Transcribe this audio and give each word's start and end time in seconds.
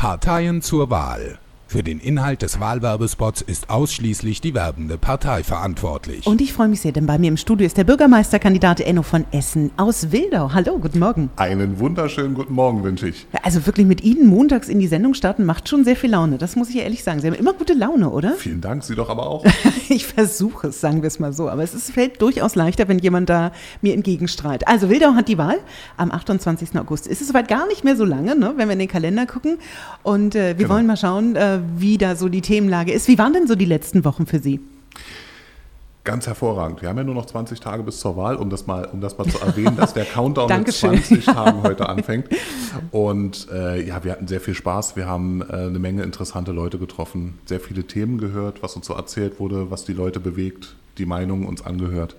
Parteien 0.00 0.62
zur 0.62 0.88
Wahl. 0.88 1.38
Für 1.70 1.84
den 1.84 2.00
Inhalt 2.00 2.42
des 2.42 2.58
Wahlwerbespots 2.58 3.42
ist 3.42 3.70
ausschließlich 3.70 4.40
die 4.40 4.54
werbende 4.54 4.98
Partei 4.98 5.44
verantwortlich. 5.44 6.26
Und 6.26 6.40
ich 6.40 6.52
freue 6.52 6.66
mich 6.66 6.80
sehr, 6.80 6.90
denn 6.90 7.06
bei 7.06 7.16
mir 7.16 7.28
im 7.28 7.36
Studio 7.36 7.64
ist 7.64 7.76
der 7.76 7.84
Bürgermeisterkandidat 7.84 8.80
Enno 8.80 9.04
von 9.04 9.24
Essen 9.30 9.70
aus 9.76 10.10
Wildau. 10.10 10.52
Hallo, 10.52 10.80
guten 10.80 10.98
Morgen. 10.98 11.30
Einen 11.36 11.78
wunderschönen 11.78 12.34
guten 12.34 12.54
Morgen 12.54 12.82
wünsche 12.82 13.06
ich. 13.06 13.28
Also 13.44 13.66
wirklich 13.66 13.86
mit 13.86 14.02
Ihnen 14.02 14.26
montags 14.26 14.68
in 14.68 14.80
die 14.80 14.88
Sendung 14.88 15.14
starten 15.14 15.44
macht 15.44 15.68
schon 15.68 15.84
sehr 15.84 15.94
viel 15.94 16.10
Laune. 16.10 16.38
Das 16.38 16.56
muss 16.56 16.70
ich 16.70 16.78
ehrlich 16.78 17.04
sagen. 17.04 17.20
Sie 17.20 17.28
haben 17.28 17.34
immer 17.34 17.52
gute 17.52 17.74
Laune, 17.74 18.10
oder? 18.10 18.32
Vielen 18.32 18.60
Dank, 18.60 18.82
Sie 18.82 18.96
doch 18.96 19.08
aber 19.08 19.28
auch. 19.28 19.46
ich 19.88 20.08
versuche 20.08 20.66
es, 20.66 20.80
sagen 20.80 21.02
wir 21.02 21.06
es 21.06 21.20
mal 21.20 21.32
so. 21.32 21.48
Aber 21.48 21.62
es 21.62 21.72
ist, 21.72 21.92
fällt 21.92 22.20
durchaus 22.20 22.56
leichter, 22.56 22.88
wenn 22.88 22.98
jemand 22.98 23.30
da 23.30 23.52
mir 23.80 23.94
entgegenstrahlt. 23.94 24.66
Also 24.66 24.90
Wildau 24.90 25.14
hat 25.14 25.28
die 25.28 25.38
Wahl 25.38 25.58
am 25.96 26.10
28. 26.10 26.76
August. 26.80 27.06
Ist 27.06 27.20
es 27.20 27.28
soweit 27.28 27.46
gar 27.46 27.68
nicht 27.68 27.84
mehr 27.84 27.94
so 27.94 28.04
lange, 28.04 28.34
ne, 28.34 28.54
wenn 28.56 28.66
wir 28.66 28.72
in 28.72 28.80
den 28.80 28.88
Kalender 28.88 29.24
gucken. 29.24 29.58
Und 30.02 30.34
äh, 30.34 30.48
wir 30.48 30.54
genau. 30.54 30.70
wollen 30.70 30.86
mal 30.88 30.96
schauen, 30.96 31.36
äh, 31.36 31.59
wie 31.76 31.98
da 31.98 32.16
so 32.16 32.28
die 32.28 32.40
Themenlage 32.40 32.92
ist. 32.92 33.08
Wie 33.08 33.18
waren 33.18 33.32
denn 33.32 33.46
so 33.46 33.54
die 33.54 33.64
letzten 33.64 34.04
Wochen 34.04 34.26
für 34.26 34.38
Sie? 34.38 34.60
Ganz 36.02 36.26
hervorragend. 36.26 36.80
Wir 36.80 36.88
haben 36.88 36.96
ja 36.96 37.04
nur 37.04 37.14
noch 37.14 37.26
20 37.26 37.60
Tage 37.60 37.82
bis 37.82 38.00
zur 38.00 38.16
Wahl, 38.16 38.36
um 38.36 38.48
das 38.48 38.66
mal, 38.66 38.86
um 38.86 39.02
das 39.02 39.18
mal 39.18 39.28
zu 39.28 39.38
erwähnen, 39.38 39.76
dass 39.76 39.92
der 39.92 40.04
Countdown 40.12 40.48
mit 40.48 40.72
20 40.72 41.26
Tagen 41.26 41.62
heute 41.62 41.88
anfängt. 41.90 42.28
Und 42.90 43.48
äh, 43.52 43.86
ja, 43.86 44.02
wir 44.02 44.12
hatten 44.12 44.26
sehr 44.26 44.40
viel 44.40 44.54
Spaß. 44.54 44.96
Wir 44.96 45.06
haben 45.06 45.42
äh, 45.42 45.52
eine 45.52 45.78
Menge 45.78 46.02
interessante 46.02 46.52
Leute 46.52 46.78
getroffen, 46.78 47.38
sehr 47.44 47.60
viele 47.60 47.84
Themen 47.84 48.16
gehört, 48.16 48.62
was 48.62 48.76
uns 48.76 48.86
so 48.86 48.94
erzählt 48.94 49.40
wurde, 49.40 49.70
was 49.70 49.84
die 49.84 49.92
Leute 49.92 50.20
bewegt, 50.20 50.74
die 50.96 51.04
Meinungen 51.04 51.46
uns 51.46 51.62
angehört. 51.66 52.16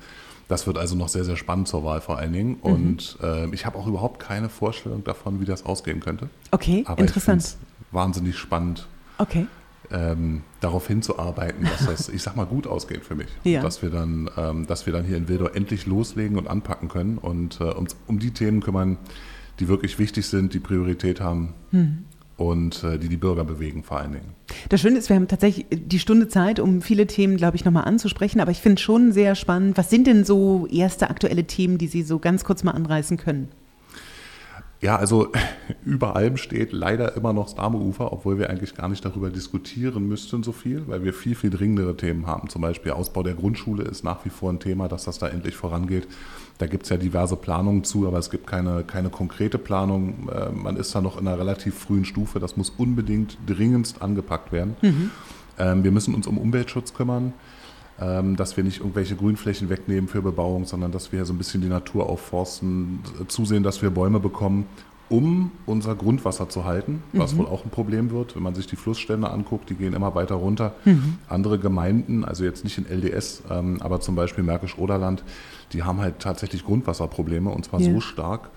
Das 0.47 0.67
wird 0.67 0.77
also 0.77 0.95
noch 0.95 1.07
sehr, 1.07 1.23
sehr 1.23 1.37
spannend 1.37 1.67
zur 1.67 1.83
Wahl 1.83 2.01
vor 2.01 2.19
allen 2.19 2.33
Dingen. 2.33 2.57
Mhm. 2.57 2.59
Und 2.61 3.17
äh, 3.23 3.49
ich 3.53 3.65
habe 3.65 3.79
auch 3.79 3.87
überhaupt 3.87 4.19
keine 4.19 4.49
Vorstellung 4.49 5.03
davon, 5.03 5.41
wie 5.41 5.45
das 5.45 5.65
ausgehen 5.65 6.01
könnte. 6.01 6.29
Okay, 6.51 6.83
Aber 6.85 7.01
interessant. 7.01 7.55
Wahnsinnig 7.91 8.37
spannend. 8.37 8.85
Okay 9.21 9.47
ähm, 9.91 10.41
darauf 10.59 10.87
hinzuarbeiten, 10.87 11.65
dass 11.65 11.85
das, 11.85 12.09
ich 12.09 12.21
sag 12.21 12.35
mal, 12.35 12.45
gut 12.45 12.67
ausgeht 12.67 13.03
für 13.03 13.15
mich. 13.15 13.27
Ja. 13.43 13.61
Dass 13.61 13.81
wir 13.81 13.89
dann, 13.89 14.29
ähm, 14.37 14.67
dass 14.67 14.85
wir 14.85 14.93
dann 14.93 15.05
hier 15.05 15.17
in 15.17 15.27
Wildau 15.27 15.47
endlich 15.47 15.85
loslegen 15.85 16.37
und 16.37 16.47
anpacken 16.47 16.89
können 16.89 17.17
und 17.17 17.59
äh, 17.59 17.65
uns 17.65 17.95
um 18.07 18.19
die 18.19 18.31
Themen 18.31 18.61
kümmern, 18.61 18.97
die 19.59 19.67
wirklich 19.67 19.99
wichtig 19.99 20.25
sind, 20.27 20.53
die 20.53 20.59
Priorität 20.59 21.21
haben. 21.21 21.53
Hm. 21.71 22.05
Und 22.37 22.83
äh, 22.83 22.97
die 22.97 23.07
die 23.07 23.17
Bürger 23.17 23.43
bewegen 23.43 23.83
vor 23.83 23.99
allen 23.99 24.13
Dingen. 24.13 24.33
Das 24.69 24.81
Schöne 24.81 24.97
ist, 24.97 25.09
wir 25.09 25.15
haben 25.15 25.27
tatsächlich 25.27 25.67
die 25.69 25.99
Stunde 25.99 26.27
Zeit, 26.27 26.59
um 26.59 26.81
viele 26.81 27.05
Themen, 27.05 27.37
glaube 27.37 27.55
ich, 27.55 27.65
nochmal 27.65 27.83
anzusprechen. 27.83 28.39
Aber 28.39 28.49
ich 28.49 28.61
finde 28.61 28.81
schon 28.81 29.11
sehr 29.11 29.35
spannend. 29.35 29.77
Was 29.77 29.91
sind 29.91 30.07
denn 30.07 30.25
so 30.25 30.65
erste 30.65 31.11
aktuelle 31.11 31.43
Themen, 31.43 31.77
die 31.77 31.85
Sie 31.87 32.01
so 32.01 32.17
ganz 32.17 32.43
kurz 32.43 32.63
mal 32.63 32.71
anreißen 32.71 33.17
können? 33.17 33.49
Ja, 34.81 34.95
also 34.95 35.31
über 35.85 36.15
allem 36.15 36.37
steht 36.37 36.73
leider 36.73 37.15
immer 37.15 37.33
noch 37.33 37.45
das 37.45 37.55
Dame-Ufer, 37.55 38.11
obwohl 38.11 38.39
wir 38.39 38.49
eigentlich 38.49 38.75
gar 38.75 38.89
nicht 38.89 39.05
darüber 39.05 39.29
diskutieren 39.29 40.07
müssten 40.07 40.41
so 40.43 40.51
viel, 40.51 40.87
weil 40.87 41.03
wir 41.03 41.13
viel, 41.13 41.35
viel 41.35 41.51
dringendere 41.51 41.95
Themen 41.95 42.25
haben. 42.25 42.49
Zum 42.49 42.63
Beispiel 42.63 42.91
Ausbau 42.91 43.21
der 43.21 43.35
Grundschule 43.35 43.83
ist 43.83 44.03
nach 44.03 44.25
wie 44.25 44.29
vor 44.29 44.51
ein 44.51 44.59
Thema, 44.59 44.87
dass 44.87 45.05
das 45.05 45.19
da 45.19 45.27
endlich 45.27 45.55
vorangeht. 45.55 46.07
Da 46.57 46.65
gibt 46.65 46.83
es 46.83 46.89
ja 46.89 46.97
diverse 46.97 47.35
Planungen 47.35 47.83
zu, 47.83 48.07
aber 48.07 48.17
es 48.17 48.31
gibt 48.31 48.47
keine, 48.47 48.83
keine 48.83 49.09
konkrete 49.09 49.59
Planung. 49.59 50.29
Äh, 50.29 50.51
man 50.51 50.75
ist 50.77 50.93
da 50.93 51.01
noch 51.01 51.19
in 51.19 51.27
einer 51.27 51.37
relativ 51.37 51.75
frühen 51.75 52.05
Stufe. 52.05 52.39
Das 52.39 52.57
muss 52.57 52.71
unbedingt 52.71 53.37
dringendst 53.45 54.01
angepackt 54.01 54.51
werden. 54.51 54.75
Mhm. 54.81 55.11
Ähm, 55.59 55.83
wir 55.83 55.91
müssen 55.91 56.15
uns 56.15 56.25
um 56.25 56.37
Umweltschutz 56.37 56.93
kümmern. 56.93 57.33
Ähm, 57.99 58.35
dass 58.35 58.57
wir 58.57 58.63
nicht 58.63 58.79
irgendwelche 58.79 59.15
Grünflächen 59.15 59.69
wegnehmen 59.69 60.07
für 60.07 60.21
Bebauung, 60.21 60.65
sondern 60.65 60.91
dass 60.91 61.11
wir 61.11 61.23
so 61.25 61.33
ein 61.33 61.37
bisschen 61.37 61.61
die 61.61 61.67
Natur 61.67 62.09
aufforsten, 62.09 62.99
zusehen, 63.27 63.61
dass 63.61 63.81
wir 63.81 63.91
Bäume 63.91 64.19
bekommen, 64.19 64.65
um 65.11 65.51
unser 65.65 65.93
Grundwasser 65.93 66.47
zu 66.47 66.63
halten, 66.63 67.03
was 67.11 67.33
mhm. 67.33 67.39
wohl 67.39 67.47
auch 67.47 67.65
ein 67.65 67.69
Problem 67.69 68.11
wird, 68.11 68.35
wenn 68.35 68.43
man 68.43 68.55
sich 68.55 68.65
die 68.65 68.77
Flussstände 68.77 69.29
anguckt, 69.29 69.69
die 69.69 69.75
gehen 69.75 69.93
immer 69.93 70.15
weiter 70.15 70.35
runter. 70.35 70.73
Mhm. 70.85 71.17
Andere 71.27 71.59
Gemeinden, 71.59 72.23
also 72.23 72.45
jetzt 72.45 72.63
nicht 72.63 72.77
in 72.77 72.85
LDS, 72.85 73.43
ähm, 73.51 73.81
aber 73.81 73.99
zum 73.99 74.15
Beispiel 74.15 74.45
Märkisch-Oderland, 74.45 75.23
die 75.73 75.83
haben 75.83 75.99
halt 75.99 76.19
tatsächlich 76.19 76.65
Grundwasserprobleme 76.65 77.49
und 77.49 77.65
zwar 77.65 77.81
ja. 77.81 77.91
so 77.91 77.99
stark, 77.99 78.49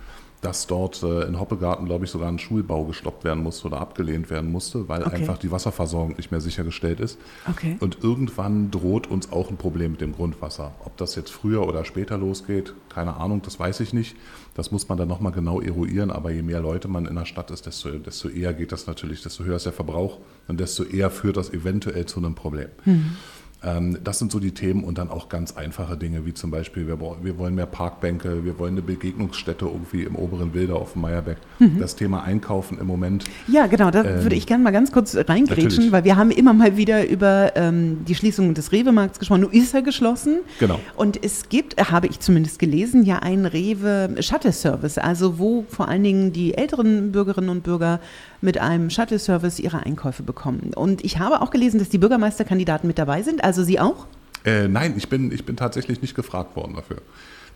dass 0.45 0.67
dort 0.67 1.03
äh, 1.03 1.23
in 1.23 1.41
Hoppegarten, 1.41 1.87
glaube 1.87 2.05
ich, 2.05 2.11
sogar 2.11 2.29
ein 2.29 2.39
Schulbau 2.39 2.85
gestoppt 2.85 3.25
werden 3.25 3.43
musste 3.43 3.67
oder 3.67 3.81
abgelehnt 3.81 4.29
werden 4.29 4.53
musste, 4.53 4.89
weil 4.89 5.03
okay. 5.03 5.17
einfach 5.17 5.39
die 5.39 5.51
Wasserversorgung 5.51 6.17
nicht 6.17 6.31
mehr 6.31 6.41
sichergestellt 6.41 7.01
ist. 7.01 7.19
Okay. 7.51 7.79
Und 7.81 8.05
irgendwann 8.05 8.71
droht 8.71 9.07
uns 9.07 9.33
auch 9.33 9.49
ein 9.49 9.57
Problem 9.57 9.93
mit 9.93 10.03
dem 10.03 10.13
Grundwasser. 10.13 10.73
Ob 10.85 10.97
das 10.99 11.15
jetzt 11.15 11.31
früher 11.31 11.67
oder 11.67 11.85
später 11.85 12.19
losgeht, 12.19 12.75
keine 12.91 13.17
Ahnung, 13.17 13.41
das 13.43 13.59
weiß 13.59 13.81
ich 13.81 13.95
nicht. 13.95 14.17
Das 14.55 14.71
muss 14.71 14.89
man 14.89 14.99
dann 14.99 15.09
nochmal 15.09 15.33
genau 15.33 15.61
eruieren. 15.61 16.11
Aber 16.11 16.31
je 16.31 16.43
mehr 16.43 16.61
Leute 16.61 16.89
man 16.89 17.07
in 17.07 17.15
der 17.15 17.25
Stadt 17.25 17.51
ist, 17.51 17.65
desto, 17.65 17.91
desto 17.91 18.29
eher 18.29 18.53
geht 18.53 18.71
das 18.71 18.87
natürlich, 18.87 19.23
desto 19.23 19.45
höher 19.45 19.57
ist 19.57 19.67
der 19.67 19.73
Verbrauch 19.73 20.19
und 20.47 20.61
desto 20.61 20.85
eher 20.85 21.11
führt 21.11 21.39
das 21.39 21.53
eventuell 21.53 22.05
zu 22.05 22.21
einem 22.21 22.35
Problem. 22.35 22.69
Mhm. 22.85 23.17
Ähm, 23.65 23.99
das 24.03 24.19
sind 24.19 24.31
so 24.31 24.39
die 24.39 24.53
Themen 24.53 24.85
und 24.85 24.99
dann 24.99 25.11
auch 25.11 25.29
ganz 25.29 25.57
einfache 25.57 25.97
Dinge, 25.97 26.27
wie 26.27 26.35
zum 26.35 26.51
Beispiel, 26.51 26.87
wir, 26.87 26.99
wir 27.01 27.39
wollen 27.39 27.55
mehr 27.55 27.67
Parkbänke, 27.67 28.45
wir 28.45 28.59
wollen 28.59 28.75
eine 28.75 28.83
Begegnungsstätte 28.83 29.65
irgendwie 29.65 30.03
im 30.03 30.17
oberen 30.17 30.55
Wilder 30.55 30.77
auf 30.77 30.93
dem 30.93 31.03
Meierberg. 31.03 31.39
Mhm. 31.59 31.79
Das 31.79 31.97
Thema 31.97 32.23
Einkaufen 32.25 32.79
im 32.79 32.87
Moment. 32.87 33.25
Ja, 33.49 33.67
genau, 33.67 33.91
da 33.91 34.05
ähm, 34.05 34.23
würde 34.23 34.37
ich 34.37 34.47
gerne 34.47 34.63
mal 34.63 34.71
ganz 34.71 34.93
kurz 34.93 35.17
reingrätschen, 35.17 35.93
weil 35.93 36.05
wir 36.05 36.17
haben 36.17 36.31
immer 36.31 36.53
mal 36.53 36.77
wieder 36.77 37.09
über 37.09 37.53
ähm, 37.57 38.05
die 38.07 38.15
Schließung 38.15 38.55
des 38.55 38.73
Rewe-Markts 38.73 39.19
gesprochen. 39.19 39.43
Nun 39.43 39.53
ist 39.53 39.75
er 39.75 39.83
geschlossen. 39.83 40.41
Genau. 40.59 40.79
Und 40.97 41.23
es 41.23 41.49
gibt, 41.49 41.77
habe 41.91 42.07
ich 42.07 42.21
zumindest 42.21 42.59
gelesen, 42.59 43.05
ja 43.05 43.21
einen 43.21 43.47
Rewe-Shuttle-Service, 43.47 44.99
also 44.99 45.39
wo 45.39 45.65
vor 45.69 45.89
allen 45.89 46.03
Dingen 46.03 46.33
die 46.33 46.55
älteren 46.55 47.13
Bürgerinnen 47.13 47.49
und 47.49 47.63
Bürger 47.63 48.01
mit 48.45 48.59
einem 48.59 48.91
Shuttle-Service 48.91 49.59
ihre 49.59 49.85
Einkäufe 49.85 50.23
bekommen. 50.23 50.73
Und 50.75 51.05
ich 51.05 51.19
habe 51.19 51.41
auch 51.41 51.51
gelesen, 51.51 51.79
dass 51.79 51.89
die 51.89 51.99
Bürgermeisterkandidaten 51.99 52.87
mit 52.87 52.99
dabei 52.99 53.23
sind. 53.23 53.43
Also 53.43 53.65
Sie 53.65 53.81
auch? 53.81 54.07
Äh, 54.45 54.69
nein, 54.69 54.95
ich 54.97 55.09
bin, 55.09 55.33
ich 55.33 55.45
bin 55.45 55.57
tatsächlich 55.57 56.03
nicht 56.03 56.15
gefragt 56.15 56.55
worden 56.55 56.75
dafür. 56.77 56.99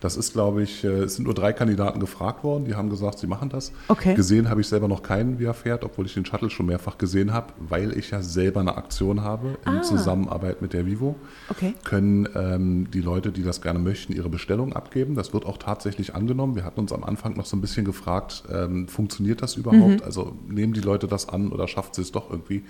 Das 0.00 0.16
ist, 0.16 0.32
glaube 0.32 0.62
ich, 0.62 0.84
äh, 0.84 0.88
es 1.04 1.16
sind 1.16 1.24
nur 1.24 1.34
drei 1.34 1.52
Kandidaten 1.52 2.00
gefragt 2.00 2.44
worden, 2.44 2.64
die 2.64 2.74
haben 2.74 2.90
gesagt, 2.90 3.18
sie 3.18 3.26
machen 3.26 3.48
das. 3.48 3.72
Okay. 3.88 4.14
Gesehen 4.14 4.48
habe 4.48 4.60
ich 4.60 4.68
selber 4.68 4.88
noch 4.88 5.02
keinen, 5.02 5.38
wie 5.38 5.44
er 5.44 5.54
fährt, 5.54 5.84
obwohl 5.84 6.06
ich 6.06 6.14
den 6.14 6.24
Shuttle 6.24 6.50
schon 6.50 6.66
mehrfach 6.66 6.98
gesehen 6.98 7.32
habe, 7.32 7.52
weil 7.58 7.96
ich 7.96 8.10
ja 8.10 8.22
selber 8.22 8.60
eine 8.60 8.76
Aktion 8.76 9.22
habe 9.22 9.58
in 9.66 9.78
ah. 9.78 9.82
Zusammenarbeit 9.82 10.62
mit 10.62 10.72
der 10.72 10.86
Vivo. 10.86 11.16
Okay. 11.48 11.74
Können 11.84 12.28
ähm, 12.34 12.90
die 12.90 13.00
Leute, 13.00 13.32
die 13.32 13.42
das 13.42 13.60
gerne 13.60 13.78
möchten, 13.78 14.12
ihre 14.12 14.28
Bestellung 14.28 14.72
abgeben. 14.72 15.14
Das 15.14 15.32
wird 15.32 15.44
auch 15.46 15.58
tatsächlich 15.58 16.14
angenommen. 16.14 16.54
Wir 16.54 16.64
hatten 16.64 16.80
uns 16.80 16.92
am 16.92 17.04
Anfang 17.04 17.36
noch 17.36 17.46
so 17.46 17.56
ein 17.56 17.60
bisschen 17.60 17.84
gefragt, 17.84 18.44
ähm, 18.52 18.88
funktioniert 18.88 19.42
das 19.42 19.56
überhaupt? 19.56 20.00
Mhm. 20.00 20.02
Also 20.04 20.36
nehmen 20.48 20.72
die 20.72 20.80
Leute 20.80 21.08
das 21.08 21.28
an 21.28 21.50
oder 21.50 21.66
schafft 21.66 21.94
sie 21.94 22.02
es 22.02 22.12
doch 22.12 22.30
irgendwie? 22.30 22.62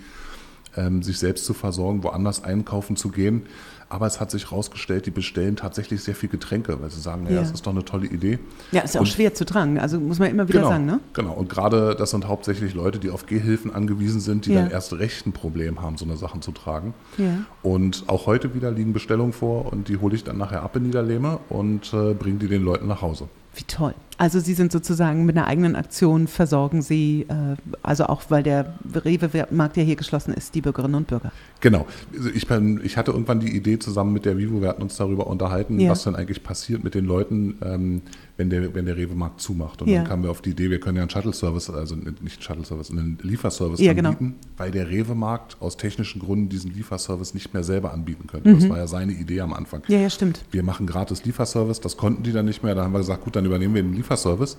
Ähm, 0.75 1.03
sich 1.03 1.19
selbst 1.19 1.45
zu 1.45 1.53
versorgen, 1.53 2.03
woanders 2.03 2.43
einkaufen 2.43 2.95
zu 2.95 3.09
gehen. 3.09 3.43
Aber 3.91 4.05
es 4.05 4.19
hat 4.19 4.29
sich 4.29 4.51
herausgestellt, 4.51 5.07
die 5.07 5.11
bestellen 5.11 5.55
tatsächlich 5.55 6.03
sehr 6.03 6.13
viel 6.13 6.29
Getränke, 6.29 6.79
weil 6.79 6.91
sie 6.91 7.01
sagen, 7.01 7.23
naja, 7.23 7.37
ja. 7.37 7.41
das 7.41 7.51
ist 7.51 7.65
doch 7.65 7.71
eine 7.71 7.83
tolle 7.83 8.05
Idee. 8.05 8.37
Ja, 8.71 8.81
ist 8.81 8.95
auch 8.95 9.01
und, 9.01 9.07
schwer 9.07 9.33
zu 9.33 9.45
tragen, 9.45 9.79
also 9.79 9.99
muss 9.99 10.19
man 10.19 10.29
immer 10.29 10.47
wieder 10.47 10.59
genau, 10.59 10.69
sagen, 10.69 10.85
ne? 10.85 10.99
Genau, 11.13 11.33
und 11.33 11.49
gerade 11.49 11.95
das 11.95 12.11
sind 12.11 12.27
hauptsächlich 12.27 12.75
Leute, 12.75 12.99
die 12.99 13.09
auf 13.09 13.25
Gehhilfen 13.25 13.73
angewiesen 13.73 14.19
sind, 14.19 14.45
die 14.45 14.53
ja. 14.53 14.61
dann 14.61 14.71
erst 14.71 14.93
recht 14.93 15.25
ein 15.25 15.31
Problem 15.31 15.81
haben, 15.81 15.97
so 15.97 16.05
eine 16.05 16.17
Sachen 16.17 16.43
zu 16.43 16.51
tragen. 16.51 16.93
Ja. 17.17 17.39
Und 17.63 18.03
auch 18.05 18.27
heute 18.27 18.53
wieder 18.53 18.69
liegen 18.69 18.93
Bestellungen 18.93 19.33
vor 19.33 19.73
und 19.73 19.87
die 19.87 19.97
hole 19.97 20.13
ich 20.13 20.23
dann 20.23 20.37
nachher 20.37 20.61
ab 20.61 20.75
in 20.75 20.83
Niederlehme 20.83 21.39
und 21.49 21.91
äh, 21.91 22.13
bringe 22.13 22.37
die 22.37 22.47
den 22.47 22.63
Leuten 22.63 22.85
nach 22.85 23.01
Hause. 23.01 23.27
Wie 23.59 23.63
toll. 23.63 23.93
Also 24.17 24.39
Sie 24.39 24.53
sind 24.53 24.71
sozusagen 24.71 25.25
mit 25.25 25.37
einer 25.37 25.47
eigenen 25.47 25.75
Aktion, 25.75 26.27
versorgen 26.27 26.81
Sie, 26.81 27.25
äh, 27.27 27.57
also 27.83 28.05
auch 28.05 28.23
weil 28.29 28.41
der 28.41 28.73
Rewe-Markt 28.93 29.75
ja 29.75 29.83
hier 29.83 29.97
geschlossen 29.97 30.33
ist, 30.33 30.55
die 30.55 30.61
Bürgerinnen 30.61 30.95
und 30.95 31.07
Bürger. 31.07 31.33
Genau. 31.59 31.85
Also 32.15 32.29
ich, 32.29 32.47
bin, 32.47 32.79
ich 32.83 32.95
hatte 32.95 33.11
irgendwann 33.11 33.41
die 33.41 33.53
Idee 33.53 33.79
zusammen 33.79 34.13
mit 34.13 34.23
der 34.23 34.37
Vivo, 34.37 34.61
wir 34.61 34.69
hatten 34.69 34.81
uns 34.81 34.95
darüber 34.95 35.27
unterhalten, 35.27 35.77
ja. 35.77 35.89
was 35.89 36.03
denn 36.03 36.15
eigentlich 36.15 36.41
passiert 36.41 36.85
mit 36.85 36.95
den 36.95 37.05
Leuten, 37.05 37.57
ähm, 37.61 38.01
wenn 38.39 38.49
der, 38.49 38.73
wenn 38.73 38.85
der 38.85 38.95
Rewe-Markt 38.95 39.41
zumacht. 39.41 39.81
Und 39.81 39.89
ja. 39.89 39.97
dann 39.97 40.07
kamen 40.07 40.23
wir 40.23 40.31
auf 40.31 40.41
die 40.41 40.51
Idee, 40.51 40.69
wir 40.69 40.79
können 40.79 40.95
ja 40.95 41.03
einen 41.03 41.09
Shuttle-Service, 41.09 41.69
also 41.69 41.95
nicht 41.95 42.43
Shuttle-Service, 42.43 42.89
einen 42.89 43.17
Lieferservice 43.21 43.79
ja, 43.81 43.91
anbieten, 43.91 44.17
genau. 44.17 44.33
weil 44.57 44.71
der 44.71 44.89
Rewe-Markt 44.89 45.57
aus 45.59 45.77
technischen 45.77 46.21
Gründen 46.21 46.49
diesen 46.49 46.73
Lieferservice 46.73 47.33
nicht 47.33 47.53
mehr 47.53 47.63
selber 47.63 47.93
anbieten 47.93 48.27
könnte. 48.27 48.49
Mhm. 48.49 48.59
Das 48.59 48.69
war 48.69 48.77
ja 48.77 48.87
seine 48.87 49.11
Idee 49.11 49.41
am 49.41 49.53
Anfang. 49.53 49.83
Ja, 49.87 49.99
ja, 49.99 50.09
stimmt. 50.09 50.45
Wir 50.51 50.63
machen 50.63 50.87
gratis 50.87 51.25
Lieferservice, 51.25 51.81
das 51.81 51.97
konnten 51.97 52.23
die 52.23 52.31
dann 52.31 52.45
nicht 52.45 52.63
mehr. 52.63 52.75
Da 52.75 52.83
haben 52.83 52.93
wir 52.93 52.99
gesagt, 52.99 53.23
gut, 53.23 53.35
dann 53.35 53.45
übernehmen 53.45 53.75
wir 53.75 53.83
den 53.83 53.93
Lieferservice 53.93 54.09
Lieferservice. 54.09 54.57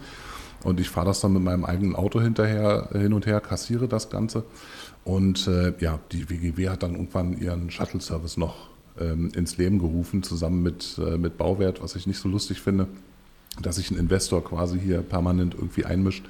Und 0.63 0.79
ich 0.79 0.91
fahre 0.91 1.07
das 1.07 1.21
dann 1.21 1.33
mit 1.33 1.43
meinem 1.43 1.65
eigenen 1.65 1.97
Auto 1.97 2.21
hinterher 2.21 2.91
hin 2.93 3.15
und 3.15 3.25
her, 3.27 3.41
kassiere 3.41 3.89
das 3.89 4.11
Ganze. 4.11 4.45
Und 5.05 5.47
äh, 5.47 5.73
ja, 5.81 5.99
die 6.13 6.29
WGW 6.29 6.69
hat 6.69 6.83
dann 6.83 6.93
irgendwann 6.93 7.39
ihren 7.39 7.71
Shuttle-Service 7.71 8.37
noch 8.37 8.69
ähm, 9.01 9.31
ins 9.35 9.57
Leben 9.57 9.79
gerufen, 9.79 10.23
zusammen 10.23 10.63
mit, 10.63 10.99
äh, 10.99 11.17
mit 11.17 11.39
Bauwert, 11.39 11.83
was 11.83 11.97
ich 11.97 12.07
nicht 12.07 12.19
so 12.19 12.29
lustig 12.29 12.61
finde, 12.61 12.89
dass 13.61 13.77
sich 13.77 13.91
ein 13.91 13.99
Investor 13.99 14.45
quasi 14.45 14.79
hier 14.79 15.03
permanent 15.03 15.55
irgendwie 15.55 15.85
einmischt 15.85 16.25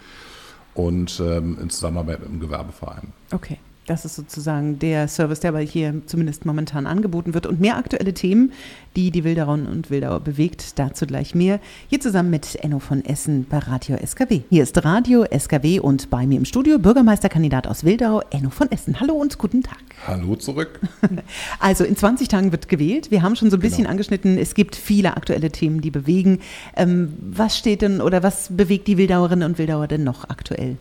und 0.74 1.20
ähm, 1.20 1.58
in 1.60 1.70
Zusammenarbeit 1.70 2.20
mit 2.20 2.28
dem 2.28 2.40
Gewerbeverein. 2.40 3.12
Okay. 3.32 3.58
Das 3.90 4.04
ist 4.04 4.14
sozusagen 4.14 4.78
der 4.78 5.08
Service, 5.08 5.40
der 5.40 5.48
aber 5.48 5.58
hier 5.58 6.02
zumindest 6.06 6.46
momentan 6.46 6.86
angeboten 6.86 7.34
wird. 7.34 7.48
Und 7.48 7.58
mehr 7.58 7.76
aktuelle 7.76 8.14
Themen, 8.14 8.52
die 8.94 9.10
die 9.10 9.24
Wildauerinnen 9.24 9.66
und 9.66 9.90
Wildauer 9.90 10.20
bewegt, 10.20 10.78
dazu 10.78 11.06
gleich 11.06 11.34
mehr. 11.34 11.58
Hier 11.88 11.98
zusammen 11.98 12.30
mit 12.30 12.54
Enno 12.62 12.78
von 12.78 13.04
Essen 13.04 13.46
bei 13.50 13.58
Radio 13.58 13.96
SKW. 13.96 14.42
Hier 14.48 14.62
ist 14.62 14.84
Radio 14.84 15.24
SKW 15.24 15.80
und 15.80 16.08
bei 16.08 16.24
mir 16.24 16.38
im 16.38 16.44
Studio 16.44 16.78
Bürgermeisterkandidat 16.78 17.66
aus 17.66 17.82
Wildau, 17.82 18.22
Enno 18.30 18.50
von 18.50 18.70
Essen. 18.70 19.00
Hallo 19.00 19.14
und 19.14 19.38
guten 19.38 19.64
Tag. 19.64 19.80
Hallo 20.06 20.36
zurück. 20.36 20.78
Also 21.58 21.84
in 21.84 21.96
20 21.96 22.28
Tagen 22.28 22.52
wird 22.52 22.68
gewählt. 22.68 23.10
Wir 23.10 23.22
haben 23.22 23.34
schon 23.34 23.50
so 23.50 23.56
ein 23.56 23.60
bisschen 23.60 23.78
genau. 23.78 23.90
angeschnitten, 23.90 24.38
es 24.38 24.54
gibt 24.54 24.76
viele 24.76 25.16
aktuelle 25.16 25.50
Themen, 25.50 25.80
die 25.80 25.90
bewegen. 25.90 26.38
Ähm, 26.76 27.12
was 27.20 27.58
steht 27.58 27.82
denn 27.82 28.00
oder 28.00 28.22
was 28.22 28.50
bewegt 28.56 28.86
die 28.86 28.96
Wildauerinnen 28.98 29.50
und 29.50 29.58
Wildauer 29.58 29.88
denn 29.88 30.04
noch 30.04 30.28
aktuell? 30.30 30.76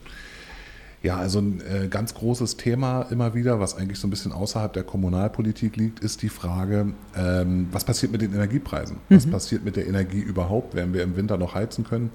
Ja, 1.01 1.15
also 1.17 1.39
ein 1.39 1.61
äh, 1.61 1.87
ganz 1.87 2.13
großes 2.13 2.57
Thema 2.57 3.03
immer 3.03 3.33
wieder, 3.33 3.59
was 3.59 3.75
eigentlich 3.75 3.99
so 3.99 4.07
ein 4.07 4.09
bisschen 4.09 4.33
außerhalb 4.33 4.73
der 4.73 4.83
Kommunalpolitik 4.83 5.77
liegt, 5.77 5.99
ist 5.99 6.21
die 6.21 6.29
Frage, 6.29 6.93
ähm, 7.15 7.67
was 7.71 7.85
passiert 7.85 8.11
mit 8.11 8.21
den 8.21 8.33
Energiepreisen? 8.33 8.97
Mhm. 9.07 9.15
Was 9.15 9.25
passiert 9.25 9.63
mit 9.63 9.77
der 9.77 9.87
Energie 9.87 10.19
überhaupt? 10.19 10.75
Werden 10.75 10.93
wir 10.93 11.03
im 11.03 11.15
Winter 11.15 11.37
noch 11.37 11.55
heizen 11.55 11.85
können? 11.85 12.11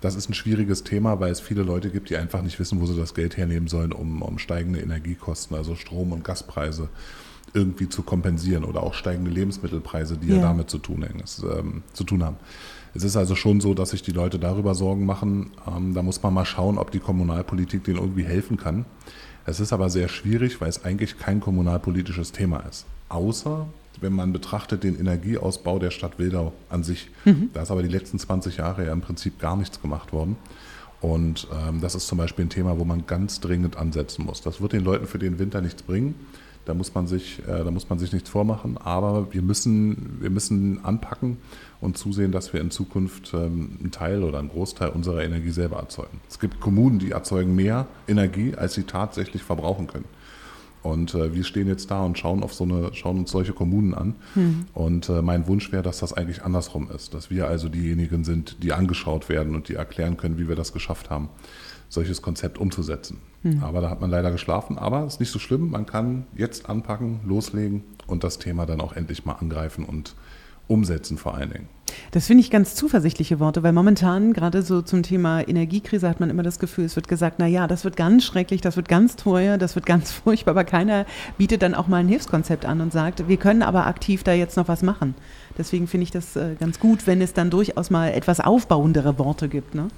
Das 0.00 0.14
ist 0.14 0.28
ein 0.28 0.34
schwieriges 0.34 0.84
Thema, 0.84 1.20
weil 1.20 1.32
es 1.32 1.40
viele 1.40 1.62
Leute 1.62 1.90
gibt, 1.90 2.10
die 2.10 2.16
einfach 2.16 2.42
nicht 2.42 2.58
wissen, 2.58 2.80
wo 2.80 2.86
sie 2.86 2.96
das 2.96 3.14
Geld 3.14 3.36
hernehmen 3.36 3.68
sollen, 3.68 3.92
um, 3.92 4.22
um 4.22 4.38
steigende 4.38 4.80
Energiekosten, 4.80 5.56
also 5.56 5.74
Strom- 5.74 6.12
und 6.12 6.24
Gaspreise 6.24 6.88
irgendwie 7.52 7.88
zu 7.88 8.02
kompensieren 8.02 8.64
oder 8.64 8.82
auch 8.82 8.94
steigende 8.94 9.30
Lebensmittelpreise, 9.30 10.16
die 10.16 10.28
ja, 10.28 10.36
ja 10.36 10.42
damit 10.42 10.70
zu 10.70 10.78
tun, 10.78 11.02
hängen, 11.02 11.22
ähm, 11.42 11.82
zu 11.92 12.04
tun 12.04 12.24
haben. 12.24 12.36
Es 12.94 13.02
ist 13.02 13.16
also 13.16 13.34
schon 13.34 13.60
so, 13.60 13.74
dass 13.74 13.90
sich 13.90 14.02
die 14.02 14.12
Leute 14.12 14.38
darüber 14.38 14.74
Sorgen 14.74 15.04
machen. 15.04 15.50
Ähm, 15.66 15.94
da 15.94 16.02
muss 16.02 16.22
man 16.22 16.32
mal 16.32 16.44
schauen, 16.44 16.78
ob 16.78 16.90
die 16.90 17.00
Kommunalpolitik 17.00 17.84
denen 17.84 17.98
irgendwie 17.98 18.24
helfen 18.24 18.56
kann. 18.56 18.84
Es 19.46 19.60
ist 19.60 19.72
aber 19.72 19.90
sehr 19.90 20.08
schwierig, 20.08 20.60
weil 20.60 20.68
es 20.68 20.84
eigentlich 20.84 21.18
kein 21.18 21.40
kommunalpolitisches 21.40 22.32
Thema 22.32 22.60
ist. 22.60 22.86
Außer 23.08 23.66
wenn 24.00 24.12
man 24.12 24.32
betrachtet 24.32 24.82
den 24.84 24.98
Energieausbau 24.98 25.78
der 25.78 25.90
Stadt 25.90 26.18
Wildau 26.18 26.52
an 26.68 26.82
sich. 26.82 27.10
Mhm. 27.24 27.50
Da 27.52 27.62
ist 27.62 27.70
aber 27.70 27.82
die 27.82 27.88
letzten 27.88 28.18
20 28.18 28.56
Jahre 28.56 28.86
ja 28.86 28.92
im 28.92 29.00
Prinzip 29.00 29.38
gar 29.38 29.56
nichts 29.56 29.80
gemacht 29.80 30.12
worden. 30.12 30.36
Und 31.00 31.48
ähm, 31.52 31.80
das 31.80 31.94
ist 31.94 32.06
zum 32.06 32.18
Beispiel 32.18 32.46
ein 32.46 32.50
Thema, 32.50 32.78
wo 32.78 32.84
man 32.84 33.06
ganz 33.06 33.40
dringend 33.40 33.76
ansetzen 33.76 34.24
muss. 34.24 34.40
Das 34.40 34.60
wird 34.60 34.72
den 34.72 34.82
Leuten 34.82 35.06
für 35.06 35.18
den 35.18 35.38
Winter 35.38 35.60
nichts 35.60 35.82
bringen. 35.82 36.14
Da 36.64 36.74
muss 36.74 36.94
man 36.94 37.06
sich, 37.06 37.40
äh, 37.40 37.64
da 37.64 37.70
muss 37.70 37.88
man 37.88 37.98
sich 37.98 38.12
nichts 38.12 38.30
vormachen. 38.30 38.78
Aber 38.78 39.32
wir 39.32 39.42
müssen, 39.42 40.18
wir 40.20 40.30
müssen 40.30 40.84
anpacken 40.84 41.38
und 41.80 41.98
zusehen, 41.98 42.32
dass 42.32 42.52
wir 42.52 42.60
in 42.60 42.70
Zukunft 42.70 43.32
ähm, 43.34 43.76
einen 43.80 43.90
Teil 43.90 44.22
oder 44.22 44.38
einen 44.38 44.48
Großteil 44.48 44.88
unserer 44.88 45.22
Energie 45.22 45.50
selber 45.50 45.76
erzeugen. 45.76 46.20
Es 46.28 46.38
gibt 46.38 46.60
Kommunen, 46.60 46.98
die 46.98 47.10
erzeugen 47.10 47.54
mehr 47.54 47.86
Energie, 48.08 48.54
als 48.54 48.74
sie 48.74 48.84
tatsächlich 48.84 49.42
verbrauchen 49.42 49.86
können. 49.86 50.06
Und 50.84 51.14
äh, 51.14 51.34
wir 51.34 51.44
stehen 51.44 51.66
jetzt 51.66 51.90
da 51.90 52.02
und 52.02 52.18
schauen, 52.18 52.42
auf 52.42 52.52
so 52.52 52.64
eine, 52.64 52.92
schauen 52.92 53.18
uns 53.18 53.30
solche 53.30 53.54
Kommunen 53.54 53.94
an. 53.94 54.14
Mhm. 54.34 54.66
Und 54.74 55.08
äh, 55.08 55.22
mein 55.22 55.46
Wunsch 55.46 55.72
wäre, 55.72 55.82
dass 55.82 55.98
das 55.98 56.12
eigentlich 56.12 56.42
andersrum 56.42 56.90
ist. 56.94 57.14
Dass 57.14 57.30
wir 57.30 57.48
also 57.48 57.70
diejenigen 57.70 58.22
sind, 58.22 58.62
die 58.62 58.74
angeschaut 58.74 59.30
werden 59.30 59.54
und 59.54 59.68
die 59.70 59.74
erklären 59.74 60.18
können, 60.18 60.36
wie 60.36 60.46
wir 60.46 60.56
das 60.56 60.74
geschafft 60.74 61.08
haben, 61.08 61.30
solches 61.94 62.22
Konzept 62.22 62.58
umzusetzen. 62.58 63.18
Mhm. 63.42 63.62
Aber 63.62 63.80
da 63.80 63.90
hat 63.90 64.00
man 64.00 64.10
leider 64.10 64.30
geschlafen. 64.30 64.78
Aber 64.78 65.04
es 65.04 65.14
ist 65.14 65.20
nicht 65.20 65.32
so 65.32 65.38
schlimm. 65.38 65.70
Man 65.70 65.86
kann 65.86 66.26
jetzt 66.36 66.68
anpacken, 66.68 67.20
loslegen 67.24 67.84
und 68.06 68.24
das 68.24 68.38
Thema 68.38 68.66
dann 68.66 68.80
auch 68.80 68.94
endlich 68.94 69.24
mal 69.24 69.34
angreifen 69.34 69.84
und 69.84 70.14
umsetzen 70.66 71.18
vor 71.18 71.34
allen 71.34 71.50
Dingen. 71.50 71.68
Das 72.10 72.26
finde 72.26 72.40
ich 72.40 72.50
ganz 72.50 72.74
zuversichtliche 72.74 73.38
Worte, 73.38 73.62
weil 73.62 73.72
momentan 73.72 74.32
gerade 74.32 74.62
so 74.62 74.82
zum 74.82 75.02
Thema 75.02 75.46
Energiekrise 75.46 76.08
hat 76.08 76.20
man 76.20 76.30
immer 76.30 76.42
das 76.42 76.58
Gefühl, 76.58 76.84
es 76.84 76.96
wird 76.96 77.08
gesagt, 77.08 77.36
na 77.38 77.46
ja, 77.46 77.66
das 77.66 77.84
wird 77.84 77.96
ganz 77.96 78.24
schrecklich, 78.24 78.60
das 78.62 78.76
wird 78.76 78.88
ganz 78.88 79.16
teuer, 79.16 79.58
das 79.58 79.74
wird 79.74 79.86
ganz 79.86 80.10
furchtbar, 80.24 80.52
aber 80.52 80.64
keiner 80.64 81.06
bietet 81.36 81.62
dann 81.62 81.74
auch 81.74 81.86
mal 81.86 81.98
ein 81.98 82.08
Hilfskonzept 82.08 82.64
an 82.64 82.80
und 82.80 82.92
sagt, 82.92 83.28
wir 83.28 83.36
können 83.36 83.62
aber 83.62 83.86
aktiv 83.86 84.22
da 84.24 84.32
jetzt 84.32 84.56
noch 84.56 84.68
was 84.68 84.82
machen. 84.82 85.14
Deswegen 85.58 85.86
finde 85.86 86.04
ich 86.04 86.10
das 86.10 86.34
äh, 86.34 86.56
ganz 86.58 86.80
gut, 86.80 87.06
wenn 87.06 87.20
es 87.20 87.34
dann 87.34 87.50
durchaus 87.50 87.90
mal 87.90 88.08
etwas 88.08 88.40
aufbauendere 88.40 89.18
Worte 89.18 89.48
gibt. 89.48 89.74
Ne? 89.74 89.88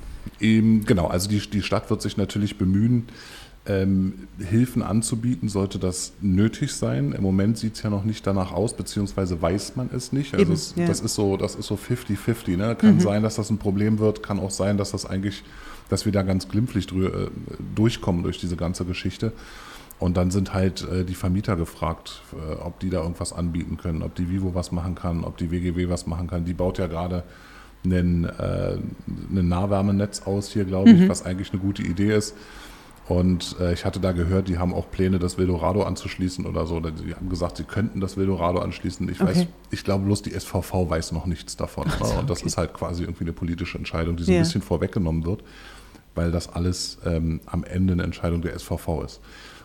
Eben, 0.40 0.84
genau, 0.84 1.06
also 1.06 1.28
die, 1.28 1.38
die 1.38 1.62
Stadt 1.62 1.90
wird 1.90 2.02
sich 2.02 2.16
natürlich 2.16 2.58
bemühen, 2.58 3.08
ähm, 3.68 4.28
Hilfen 4.38 4.82
anzubieten, 4.82 5.48
sollte 5.48 5.78
das 5.78 6.12
nötig 6.20 6.72
sein. 6.72 7.12
Im 7.12 7.22
Moment 7.22 7.58
sieht 7.58 7.74
es 7.74 7.82
ja 7.82 7.90
noch 7.90 8.04
nicht 8.04 8.26
danach 8.26 8.52
aus, 8.52 8.74
beziehungsweise 8.74 9.40
weiß 9.42 9.76
man 9.76 9.90
es 9.92 10.12
nicht. 10.12 10.34
Also 10.34 10.42
Eben, 10.42 10.52
es, 10.52 10.74
ja. 10.76 10.86
das 10.86 11.00
ist 11.00 11.14
so, 11.14 11.36
das 11.36 11.56
ist 11.56 11.66
so 11.66 11.74
50-50. 11.74 12.56
Ne? 12.56 12.76
Kann 12.76 12.94
mhm. 12.94 13.00
sein, 13.00 13.22
dass 13.22 13.36
das 13.36 13.50
ein 13.50 13.58
Problem 13.58 13.98
wird, 13.98 14.22
kann 14.22 14.38
auch 14.38 14.50
sein, 14.50 14.78
dass 14.78 14.92
das 14.92 15.04
eigentlich, 15.04 15.42
dass 15.88 16.04
wir 16.04 16.12
da 16.12 16.22
ganz 16.22 16.48
glimpflich 16.48 16.92
äh, 16.92 17.28
durchkommen 17.74 18.22
durch 18.22 18.38
diese 18.38 18.56
ganze 18.56 18.84
Geschichte. 18.84 19.32
Und 19.98 20.16
dann 20.16 20.30
sind 20.30 20.52
halt 20.52 20.86
äh, 20.88 21.04
die 21.04 21.14
Vermieter 21.14 21.56
gefragt, 21.56 22.22
äh, 22.32 22.54
ob 22.60 22.78
die 22.80 22.90
da 22.90 23.02
irgendwas 23.02 23.32
anbieten 23.32 23.78
können, 23.78 24.02
ob 24.02 24.14
die 24.14 24.30
Vivo 24.30 24.54
was 24.54 24.70
machen 24.70 24.94
kann, 24.94 25.24
ob 25.24 25.38
die 25.38 25.50
WGW 25.50 25.88
was 25.88 26.06
machen 26.06 26.28
kann. 26.28 26.44
Die 26.44 26.54
baut 26.54 26.78
ja 26.78 26.86
gerade 26.86 27.24
ein, 27.90 28.24
äh, 28.24 28.76
ein 29.30 29.48
Nahwärmenetz 29.48 30.22
aus 30.22 30.50
hier, 30.50 30.64
glaube 30.64 30.90
ich, 30.90 31.00
mhm. 31.00 31.08
was 31.08 31.24
eigentlich 31.24 31.52
eine 31.52 31.60
gute 31.60 31.82
Idee 31.82 32.14
ist. 32.14 32.34
Und 33.08 33.56
äh, 33.60 33.72
ich 33.72 33.84
hatte 33.84 34.00
da 34.00 34.10
gehört, 34.10 34.48
die 34.48 34.58
haben 34.58 34.74
auch 34.74 34.90
Pläne, 34.90 35.20
das 35.20 35.38
Wildorado 35.38 35.84
anzuschließen 35.84 36.44
oder 36.44 36.66
so. 36.66 36.80
Die 36.80 37.14
haben 37.14 37.28
gesagt, 37.28 37.56
sie 37.56 37.64
könnten 37.64 38.00
das 38.00 38.16
Wildorado 38.16 38.58
anschließen. 38.58 39.08
Ich 39.08 39.20
okay. 39.20 39.30
weiß, 39.30 39.46
ich 39.70 39.84
glaube 39.84 40.06
bloß 40.06 40.22
die 40.22 40.32
SVV 40.38 40.90
weiß 40.90 41.12
noch 41.12 41.26
nichts 41.26 41.56
davon. 41.56 41.86
So, 42.02 42.18
und 42.18 42.28
das 42.28 42.42
ist 42.42 42.56
halt 42.56 42.74
quasi 42.74 43.04
irgendwie 43.04 43.24
eine 43.24 43.32
politische 43.32 43.78
Entscheidung, 43.78 44.16
die 44.16 44.24
so 44.24 44.32
ja. 44.32 44.38
ein 44.38 44.42
bisschen 44.42 44.62
vorweggenommen 44.62 45.24
wird, 45.24 45.44
weil 46.16 46.32
das 46.32 46.48
alles 46.48 46.98
ähm, 47.06 47.40
am 47.46 47.62
Ende 47.62 47.92
eine 47.92 48.02
Entscheidung 48.02 48.42
der 48.42 48.58
SVV 48.58 49.04
ist. 49.04 49.20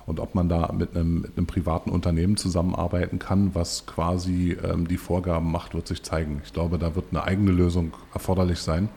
Und 0.06 0.19
ob 0.19 0.36
man 0.36 0.50
da 0.50 0.71
mit 0.71 0.95
einem, 0.95 1.21
mit 1.21 1.38
einem 1.38 1.45
privaten 1.45 1.89
Unternehmen 1.89 2.38
zusammenarbeiten 2.38 3.19
kann, 3.19 3.53
was 3.53 3.86
quasi 3.86 4.57
ähm, 4.63 4.88
die 4.88 4.98
Vorgaben 4.98 5.51
macht, 5.51 5.74
wird 5.74 5.88
sich 5.88 6.03
zeigen. 6.03 6.42
Ich 6.44 6.53
glaube, 6.53 6.77
da 6.77 6.95
wird 6.95 7.06
eine 7.12 7.24
eigene 7.24 7.51
Lösung 7.51 7.94
erforderlich 8.13 8.59
sein. 8.59 8.89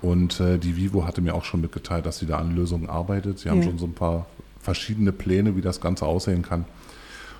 Und 0.00 0.38
äh, 0.40 0.58
die 0.58 0.76
Vivo 0.76 1.06
hatte 1.06 1.20
mir 1.20 1.34
auch 1.34 1.44
schon 1.44 1.60
mitgeteilt, 1.60 2.06
dass 2.06 2.18
sie 2.18 2.26
da 2.26 2.38
an 2.38 2.54
Lösungen 2.54 2.88
arbeitet. 2.88 3.38
Sie 3.38 3.50
haben 3.50 3.62
ja. 3.62 3.68
schon 3.68 3.78
so 3.78 3.86
ein 3.86 3.94
paar 3.94 4.26
verschiedene 4.60 5.12
Pläne, 5.12 5.56
wie 5.56 5.60
das 5.60 5.80
Ganze 5.80 6.06
aussehen 6.06 6.42
kann. 6.42 6.64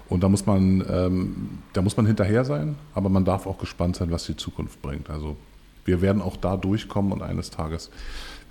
Und 0.08 0.22
da 0.22 0.28
muss 0.28 0.46
man, 0.46 0.84
ähm, 0.88 1.58
da 1.72 1.82
muss 1.82 1.96
man 1.96 2.06
hinterher 2.06 2.44
sein, 2.44 2.76
aber 2.94 3.08
man 3.08 3.24
darf 3.24 3.46
auch 3.46 3.58
gespannt 3.58 3.96
sein, 3.96 4.10
was 4.10 4.26
die 4.26 4.36
Zukunft 4.36 4.82
bringt. 4.82 5.08
Also 5.08 5.36
wir 5.84 6.02
werden 6.02 6.22
auch 6.22 6.36
da 6.36 6.56
durchkommen 6.56 7.12
und 7.12 7.22
eines 7.22 7.50
Tages 7.50 7.90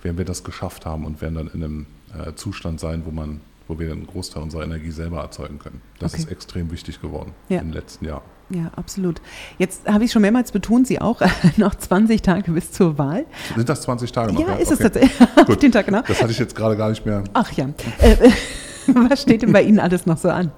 werden 0.02 0.18
wir 0.18 0.24
das 0.24 0.44
geschafft 0.44 0.84
haben 0.84 1.04
und 1.04 1.20
werden 1.22 1.34
dann 1.36 1.48
in 1.48 1.64
einem 1.64 1.86
äh, 2.16 2.34
Zustand 2.34 2.80
sein, 2.80 3.02
wo 3.06 3.10
man, 3.10 3.40
wo 3.68 3.78
wir 3.78 3.92
einen 3.92 4.06
Großteil 4.06 4.42
unserer 4.42 4.64
Energie 4.64 4.90
selber 4.90 5.20
erzeugen 5.20 5.58
können. 5.58 5.80
Das 5.98 6.14
okay. 6.14 6.22
ist 6.22 6.30
extrem 6.30 6.70
wichtig 6.70 7.00
geworden 7.00 7.32
ja. 7.48 7.60
im 7.60 7.72
letzten 7.72 8.04
Jahr. 8.04 8.22
Ja, 8.50 8.70
absolut. 8.76 9.22
Jetzt 9.58 9.88
habe 9.88 10.04
ich 10.04 10.12
schon 10.12 10.22
mehrmals 10.22 10.52
betont, 10.52 10.86
Sie 10.86 11.00
auch, 11.00 11.22
noch 11.56 11.74
20 11.74 12.22
Tage 12.22 12.52
bis 12.52 12.72
zur 12.72 12.98
Wahl. 12.98 13.24
Sind 13.56 13.68
das 13.68 13.82
20 13.82 14.12
Tage 14.12 14.32
noch? 14.32 14.40
Ja, 14.40 14.48
ja? 14.48 14.54
ist 14.54 14.68
okay. 14.68 14.74
es 14.74 14.78
tatsächlich. 14.80 15.28
Auf 15.48 15.56
den 15.56 15.72
Tag, 15.72 15.86
genau. 15.86 16.02
Das 16.06 16.20
hatte 16.20 16.32
ich 16.32 16.38
jetzt 16.38 16.54
gerade 16.54 16.76
gar 16.76 16.90
nicht 16.90 17.06
mehr. 17.06 17.24
Ach 17.32 17.50
ja. 17.52 17.68
Äh, 17.98 18.30
was 18.86 19.22
steht 19.22 19.42
denn 19.42 19.52
bei 19.52 19.62
Ihnen 19.62 19.80
alles 19.80 20.04
noch 20.06 20.18
so 20.18 20.28
an? 20.28 20.52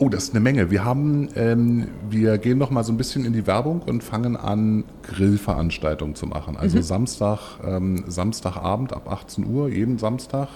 Oh, 0.00 0.08
das 0.08 0.24
ist 0.24 0.30
eine 0.30 0.40
Menge. 0.40 0.70
Wir 0.70 0.84
haben, 0.84 1.28
ähm, 1.34 1.88
wir 2.08 2.38
gehen 2.38 2.56
noch 2.56 2.70
mal 2.70 2.84
so 2.84 2.92
ein 2.92 2.96
bisschen 2.96 3.24
in 3.24 3.32
die 3.32 3.48
Werbung 3.48 3.82
und 3.82 4.04
fangen 4.04 4.36
an, 4.36 4.84
Grillveranstaltungen 5.02 6.14
zu 6.14 6.26
machen. 6.26 6.56
Also 6.56 6.78
mhm. 6.78 6.82
Samstag, 6.82 7.58
ähm, 7.64 8.04
Samstagabend 8.06 8.92
ab 8.92 9.10
18 9.10 9.44
Uhr, 9.44 9.68
jeden 9.68 9.98
Samstag, 9.98 10.48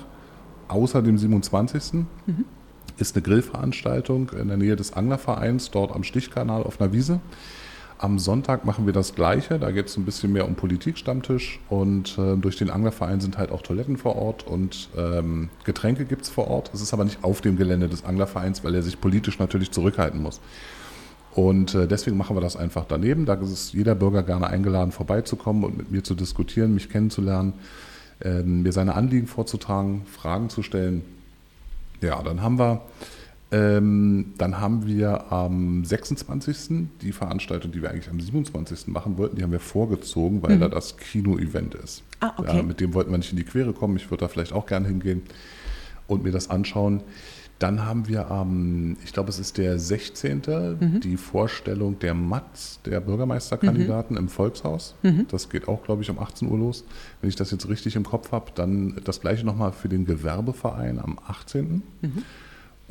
außer 0.72 1.02
dem 1.02 1.18
27. 1.18 2.04
Mhm 2.26 2.44
ist 2.98 3.16
eine 3.16 3.22
Grillveranstaltung 3.22 4.30
in 4.30 4.48
der 4.48 4.56
Nähe 4.56 4.76
des 4.76 4.92
Anglervereins, 4.92 5.70
dort 5.70 5.94
am 5.94 6.04
Stichkanal 6.04 6.62
auf 6.62 6.80
einer 6.80 6.92
Wiese. 6.92 7.20
Am 7.98 8.18
Sonntag 8.18 8.64
machen 8.64 8.86
wir 8.86 8.92
das 8.92 9.14
Gleiche. 9.14 9.60
Da 9.60 9.70
geht 9.70 9.86
es 9.86 9.96
ein 9.96 10.04
bisschen 10.04 10.32
mehr 10.32 10.46
um 10.48 10.56
Politikstammtisch 10.56 11.60
und 11.68 12.18
äh, 12.18 12.36
durch 12.36 12.56
den 12.56 12.68
Anglerverein 12.68 13.20
sind 13.20 13.38
halt 13.38 13.52
auch 13.52 13.62
Toiletten 13.62 13.96
vor 13.96 14.16
Ort 14.16 14.44
und 14.44 14.88
ähm, 14.96 15.50
Getränke 15.64 16.04
gibt 16.04 16.22
es 16.22 16.28
vor 16.28 16.48
Ort. 16.48 16.70
Es 16.74 16.80
ist 16.80 16.92
aber 16.92 17.04
nicht 17.04 17.22
auf 17.22 17.40
dem 17.42 17.56
Gelände 17.56 17.88
des 17.88 18.04
Anglervereins, 18.04 18.64
weil 18.64 18.74
er 18.74 18.82
sich 18.82 19.00
politisch 19.00 19.38
natürlich 19.38 19.70
zurückhalten 19.70 20.20
muss. 20.20 20.40
Und 21.32 21.74
äh, 21.74 21.86
deswegen 21.86 22.16
machen 22.16 22.36
wir 22.36 22.40
das 22.40 22.56
einfach 22.56 22.84
daneben. 22.86 23.24
Da 23.24 23.34
ist 23.34 23.72
jeder 23.72 23.94
Bürger 23.94 24.24
gerne 24.24 24.48
eingeladen, 24.48 24.90
vorbeizukommen 24.90 25.62
und 25.62 25.78
mit 25.78 25.90
mir 25.92 26.02
zu 26.02 26.14
diskutieren, 26.14 26.74
mich 26.74 26.90
kennenzulernen, 26.90 27.54
äh, 28.24 28.42
mir 28.42 28.72
seine 28.72 28.94
Anliegen 28.94 29.26
vorzutragen, 29.26 30.02
Fragen 30.06 30.48
zu 30.48 30.62
stellen. 30.62 31.02
Ja, 32.00 32.22
dann 32.22 32.42
haben 32.42 32.58
wir, 32.58 32.82
ähm, 33.50 34.34
dann 34.38 34.60
haben 34.60 34.86
wir 34.86 35.32
am 35.32 35.84
26. 35.84 36.88
die 37.00 37.12
Veranstaltung, 37.12 37.72
die 37.72 37.82
wir 37.82 37.90
eigentlich 37.90 38.10
am 38.10 38.20
27. 38.20 38.88
machen 38.88 39.18
wollten, 39.18 39.36
die 39.36 39.42
haben 39.42 39.52
wir 39.52 39.60
vorgezogen, 39.60 40.42
weil 40.42 40.56
mhm. 40.56 40.60
da 40.60 40.68
das 40.68 40.96
Kino-Event 40.96 41.74
ist. 41.74 42.02
Ah, 42.20 42.32
okay. 42.36 42.56
Ja, 42.56 42.62
mit 42.62 42.80
dem 42.80 42.94
wollten 42.94 43.10
wir 43.10 43.18
nicht 43.18 43.32
in 43.32 43.38
die 43.38 43.44
Quere 43.44 43.72
kommen. 43.72 43.96
Ich 43.96 44.10
würde 44.10 44.22
da 44.22 44.28
vielleicht 44.28 44.52
auch 44.52 44.66
gerne 44.66 44.88
hingehen 44.88 45.22
und 46.06 46.22
mir 46.22 46.32
das 46.32 46.50
anschauen. 46.50 47.02
Dann 47.62 47.84
haben 47.84 48.08
wir 48.08 48.28
am, 48.28 48.96
ich 49.04 49.12
glaube, 49.12 49.28
es 49.28 49.38
ist 49.38 49.56
der 49.56 49.78
16. 49.78 50.42
Mhm. 50.80 51.00
die 51.00 51.16
Vorstellung 51.16 51.96
der 52.00 52.12
MATS, 52.12 52.80
der 52.84 53.00
Bürgermeisterkandidaten 53.00 54.16
mhm. 54.16 54.22
im 54.22 54.28
Volkshaus. 54.28 54.96
Mhm. 55.04 55.26
Das 55.28 55.48
geht 55.48 55.68
auch, 55.68 55.84
glaube 55.84 56.02
ich, 56.02 56.10
um 56.10 56.18
18 56.18 56.50
Uhr 56.50 56.58
los. 56.58 56.84
Wenn 57.20 57.30
ich 57.30 57.36
das 57.36 57.52
jetzt 57.52 57.68
richtig 57.68 57.94
im 57.94 58.02
Kopf 58.02 58.32
habe, 58.32 58.50
dann 58.56 59.00
das 59.04 59.20
gleiche 59.20 59.46
nochmal 59.46 59.70
für 59.70 59.88
den 59.88 60.06
Gewerbeverein 60.06 60.98
am 60.98 61.20
18. 61.24 61.84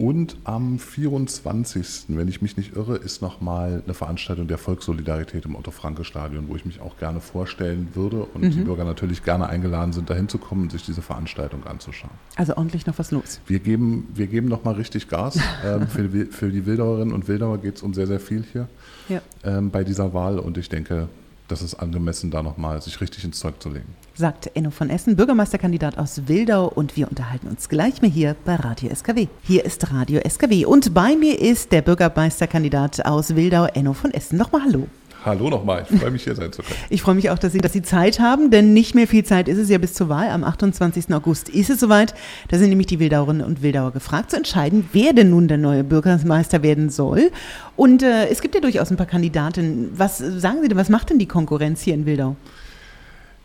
Und 0.01 0.35
am 0.45 0.79
24., 0.79 2.05
wenn 2.07 2.27
ich 2.27 2.41
mich 2.41 2.57
nicht 2.57 2.75
irre, 2.75 2.95
ist 2.95 3.21
nochmal 3.21 3.83
eine 3.85 3.93
Veranstaltung 3.93 4.47
der 4.47 4.57
Volkssolidarität 4.57 5.45
im 5.45 5.55
Otto-Franke-Stadion, 5.55 6.49
wo 6.49 6.55
ich 6.55 6.65
mich 6.65 6.81
auch 6.81 6.97
gerne 6.97 7.21
vorstellen 7.21 7.89
würde 7.93 8.25
und 8.33 8.41
mhm. 8.41 8.49
die 8.49 8.61
Bürger 8.61 8.83
natürlich 8.83 9.23
gerne 9.23 9.47
eingeladen 9.47 9.93
sind, 9.93 10.09
dahin 10.09 10.27
zu 10.27 10.39
kommen 10.39 10.63
und 10.63 10.71
sich 10.71 10.83
diese 10.83 11.03
Veranstaltung 11.03 11.67
anzuschauen. 11.67 12.15
Also 12.35 12.57
ordentlich 12.57 12.87
noch 12.87 12.97
was 12.97 13.11
los. 13.11 13.41
Wir 13.45 13.59
geben, 13.59 14.07
wir 14.15 14.25
geben 14.25 14.47
nochmal 14.47 14.73
richtig 14.73 15.07
Gas. 15.07 15.37
ähm, 15.63 15.87
für, 15.87 16.07
die, 16.07 16.25
für 16.25 16.49
die 16.49 16.65
Wildauerinnen 16.65 17.13
und 17.13 17.27
Wildauer 17.27 17.59
geht 17.59 17.75
es 17.75 17.83
um 17.83 17.93
sehr, 17.93 18.07
sehr 18.07 18.19
viel 18.19 18.43
hier 18.51 18.67
ja. 19.07 19.21
ähm, 19.43 19.69
bei 19.69 19.83
dieser 19.83 20.15
Wahl 20.15 20.39
und 20.39 20.57
ich 20.57 20.67
denke, 20.67 21.09
das 21.51 21.61
ist 21.61 21.75
angemessen, 21.75 22.31
da 22.31 22.41
nochmal 22.41 22.81
sich 22.81 23.01
richtig 23.01 23.23
ins 23.23 23.39
Zeug 23.39 23.61
zu 23.61 23.69
legen. 23.69 23.93
Sagt 24.15 24.49
Enno 24.55 24.71
von 24.71 24.89
Essen, 24.89 25.15
Bürgermeisterkandidat 25.15 25.97
aus 25.97 26.27
Wildau 26.27 26.67
und 26.67 26.95
wir 26.95 27.09
unterhalten 27.09 27.47
uns 27.47 27.69
gleich 27.69 28.01
mal 28.01 28.09
hier 28.09 28.35
bei 28.45 28.55
Radio 28.55 28.93
SKW. 28.93 29.27
Hier 29.43 29.65
ist 29.65 29.91
Radio 29.91 30.21
SKW 30.27 30.65
und 30.65 30.93
bei 30.93 31.15
mir 31.15 31.39
ist 31.39 31.71
der 31.71 31.81
Bürgermeisterkandidat 31.81 33.05
aus 33.05 33.35
Wildau, 33.35 33.65
Enno 33.65 33.93
von 33.93 34.11
Essen. 34.11 34.37
Nochmal 34.37 34.61
Hallo. 34.63 34.87
Hallo 35.23 35.51
nochmal, 35.51 35.85
ich 35.87 35.99
freue 35.99 36.09
mich 36.09 36.23
hier 36.23 36.35
sein 36.35 36.51
zu 36.51 36.63
können. 36.63 36.79
Ich 36.89 37.03
freue 37.03 37.13
mich 37.13 37.29
auch, 37.29 37.37
dass 37.37 37.53
Sie, 37.53 37.59
dass 37.59 37.73
Sie 37.73 37.83
Zeit 37.83 38.19
haben, 38.19 38.49
denn 38.49 38.73
nicht 38.73 38.95
mehr 38.95 39.07
viel 39.07 39.23
Zeit 39.23 39.47
ist 39.47 39.59
es 39.59 39.69
ja 39.69 39.77
bis 39.77 39.93
zur 39.93 40.09
Wahl. 40.09 40.29
Am 40.29 40.43
28. 40.43 41.13
August 41.13 41.47
ist 41.49 41.69
es 41.69 41.79
soweit. 41.79 42.15
Da 42.49 42.57
sind 42.57 42.69
nämlich 42.69 42.87
die 42.87 42.99
Wildauerinnen 42.99 43.45
und 43.45 43.61
Wildauer 43.61 43.91
gefragt 43.91 44.31
zu 44.31 44.37
entscheiden, 44.37 44.89
wer 44.93 45.13
denn 45.13 45.29
nun 45.29 45.47
der 45.47 45.57
neue 45.57 45.83
Bürgermeister 45.83 46.63
werden 46.63 46.89
soll. 46.89 47.31
Und 47.75 48.01
äh, 48.01 48.29
es 48.29 48.41
gibt 48.41 48.55
ja 48.55 48.61
durchaus 48.61 48.89
ein 48.89 48.97
paar 48.97 49.05
Kandidaten. 49.05 49.91
Was 49.95 50.17
sagen 50.17 50.57
Sie 50.63 50.69
denn, 50.69 50.77
was 50.77 50.89
macht 50.89 51.11
denn 51.11 51.19
die 51.19 51.27
Konkurrenz 51.27 51.81
hier 51.81 51.93
in 51.93 52.07
Wildau? 52.07 52.35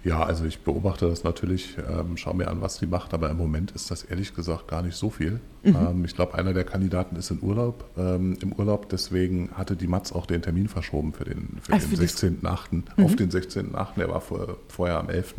Ja, 0.07 0.23
also 0.23 0.45
ich 0.45 0.61
beobachte 0.61 1.09
das 1.09 1.25
natürlich, 1.25 1.77
ähm, 1.79 2.17
schaue 2.17 2.37
mir 2.37 2.47
an, 2.47 2.61
was 2.61 2.77
sie 2.77 2.87
macht, 2.87 3.13
aber 3.13 3.29
im 3.29 3.37
Moment 3.37 3.73
ist 3.73 3.91
das 3.91 4.05
ehrlich 4.05 4.37
gesagt 4.37 4.69
gar 4.69 4.81
nicht 4.83 4.95
so 4.95 5.11
viel. 5.11 5.41
Mhm. 5.65 5.77
Ähm, 5.77 6.05
ich 6.05 6.15
glaube, 6.15 6.35
einer 6.35 6.53
der 6.53 6.63
Kandidaten 6.63 7.17
ist 7.17 7.33
in 7.33 7.43
Urlaub, 7.43 7.91
ähm, 7.99 8.39
im 8.41 8.53
Urlaub, 8.53 8.89
deswegen 8.89 9.51
hatte 9.55 9.75
die 9.75 9.89
Matz 9.89 10.13
auch 10.13 10.27
den 10.27 10.43
Termin 10.43 10.69
verschoben 10.69 11.13
für 11.13 11.25
den, 11.25 11.59
für 11.61 11.73
den 11.73 11.81
16.8. 11.81 12.85
Mhm. 12.97 13.05
auf 13.05 13.17
den 13.17 13.33
16.8., 13.33 13.97
der 13.97 14.09
war 14.09 14.21
vor, 14.21 14.59
vorher 14.69 15.01
am 15.01 15.09
11. 15.09 15.35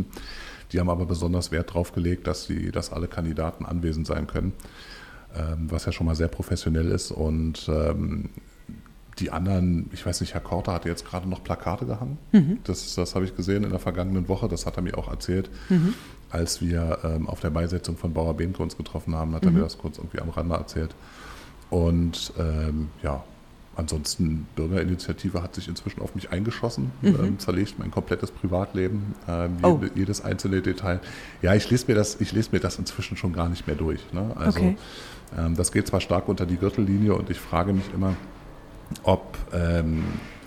Die 0.73 0.81
haben 0.81 0.89
aber 0.89 1.05
besonders 1.05 1.53
Wert 1.53 1.69
darauf 1.69 1.93
gelegt, 1.93 2.27
dass, 2.27 2.47
die, 2.47 2.69
dass 2.69 2.91
alle 2.91 3.07
Kandidaten 3.07 3.63
anwesend 3.63 4.05
sein 4.05 4.27
können, 4.27 4.51
ähm, 5.33 5.71
was 5.71 5.85
ja 5.85 5.93
schon 5.93 6.07
mal 6.07 6.15
sehr 6.15 6.27
professionell 6.27 6.91
ist 6.91 7.11
und 7.11 7.69
ähm, 7.69 8.31
die 9.19 9.31
anderen, 9.31 9.89
ich 9.93 10.05
weiß 10.05 10.21
nicht, 10.21 10.33
Herr 10.33 10.41
Korte 10.41 10.71
hatte 10.71 10.89
jetzt 10.89 11.05
gerade 11.05 11.27
noch 11.27 11.43
Plakate 11.43 11.85
gehangen. 11.85 12.17
Mhm. 12.31 12.59
Das, 12.63 12.93
das 12.95 13.15
habe 13.15 13.25
ich 13.25 13.35
gesehen 13.35 13.63
in 13.63 13.71
der 13.71 13.79
vergangenen 13.79 14.27
Woche. 14.27 14.47
Das 14.47 14.65
hat 14.65 14.77
er 14.77 14.83
mir 14.83 14.97
auch 14.97 15.09
erzählt. 15.09 15.49
Mhm. 15.69 15.93
Als 16.29 16.61
wir 16.61 16.99
ähm, 17.03 17.27
auf 17.27 17.39
der 17.39 17.49
Beisetzung 17.49 17.97
von 17.97 18.13
Bauer 18.13 18.35
Behnke 18.35 18.61
uns 18.61 18.77
getroffen 18.77 19.15
haben, 19.15 19.33
hat 19.33 19.43
er 19.43 19.51
mir 19.51 19.59
mhm. 19.59 19.63
das 19.63 19.77
kurz 19.77 19.97
irgendwie 19.97 20.19
am 20.19 20.29
Rande 20.29 20.55
erzählt. 20.55 20.93
Und 21.69 22.33
ähm, 22.37 22.89
ja, 23.01 23.23
ansonsten 23.75 24.47
Bürgerinitiative 24.55 25.41
hat 25.41 25.55
sich 25.55 25.67
inzwischen 25.67 26.01
auf 26.01 26.15
mich 26.15 26.31
eingeschossen, 26.31 26.91
mhm. 27.01 27.15
ähm, 27.19 27.39
zerlegt 27.39 27.79
mein 27.79 27.91
komplettes 27.91 28.31
Privatleben, 28.31 29.15
ähm, 29.27 29.57
oh. 29.63 29.79
jedes 29.95 30.21
einzelne 30.21 30.61
Detail. 30.61 30.99
Ja, 31.41 31.53
ich 31.53 31.69
lese 31.69 31.85
mir 31.87 31.95
das, 31.95 32.19
ich 32.19 32.31
lese 32.31 32.49
mir 32.51 32.59
das 32.59 32.77
inzwischen 32.77 33.17
schon 33.17 33.33
gar 33.33 33.49
nicht 33.49 33.67
mehr 33.67 33.75
durch. 33.75 34.01
Ne? 34.13 34.31
Also 34.35 34.59
okay. 34.59 34.77
ähm, 35.37 35.55
das 35.55 35.71
geht 35.71 35.87
zwar 35.87 36.01
stark 36.01 36.27
unter 36.27 36.45
die 36.45 36.57
Gürtellinie 36.57 37.13
und 37.15 37.29
ich 37.29 37.39
frage 37.39 37.73
mich 37.73 37.85
immer, 37.93 38.15
ob, 39.03 39.37
ähm, 39.53 40.03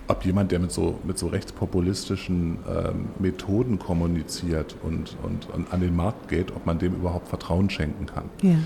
ob 0.07 0.25
jemand, 0.25 0.51
der 0.51 0.59
mit 0.59 0.71
so, 0.71 0.99
mit 1.03 1.17
so 1.17 1.27
rechtspopulistischen 1.27 2.59
ähm, 2.67 3.09
Methoden 3.19 3.79
kommuniziert 3.79 4.75
und, 4.83 5.15
und, 5.23 5.49
und, 5.49 5.73
an 5.73 5.81
den 5.81 5.95
Markt 5.95 6.27
geht, 6.29 6.51
ob 6.55 6.65
man 6.65 6.79
dem 6.79 6.95
überhaupt 6.95 7.27
Vertrauen 7.27 7.69
schenken 7.69 8.05
kann. 8.05 8.29
Ja. 8.41 8.57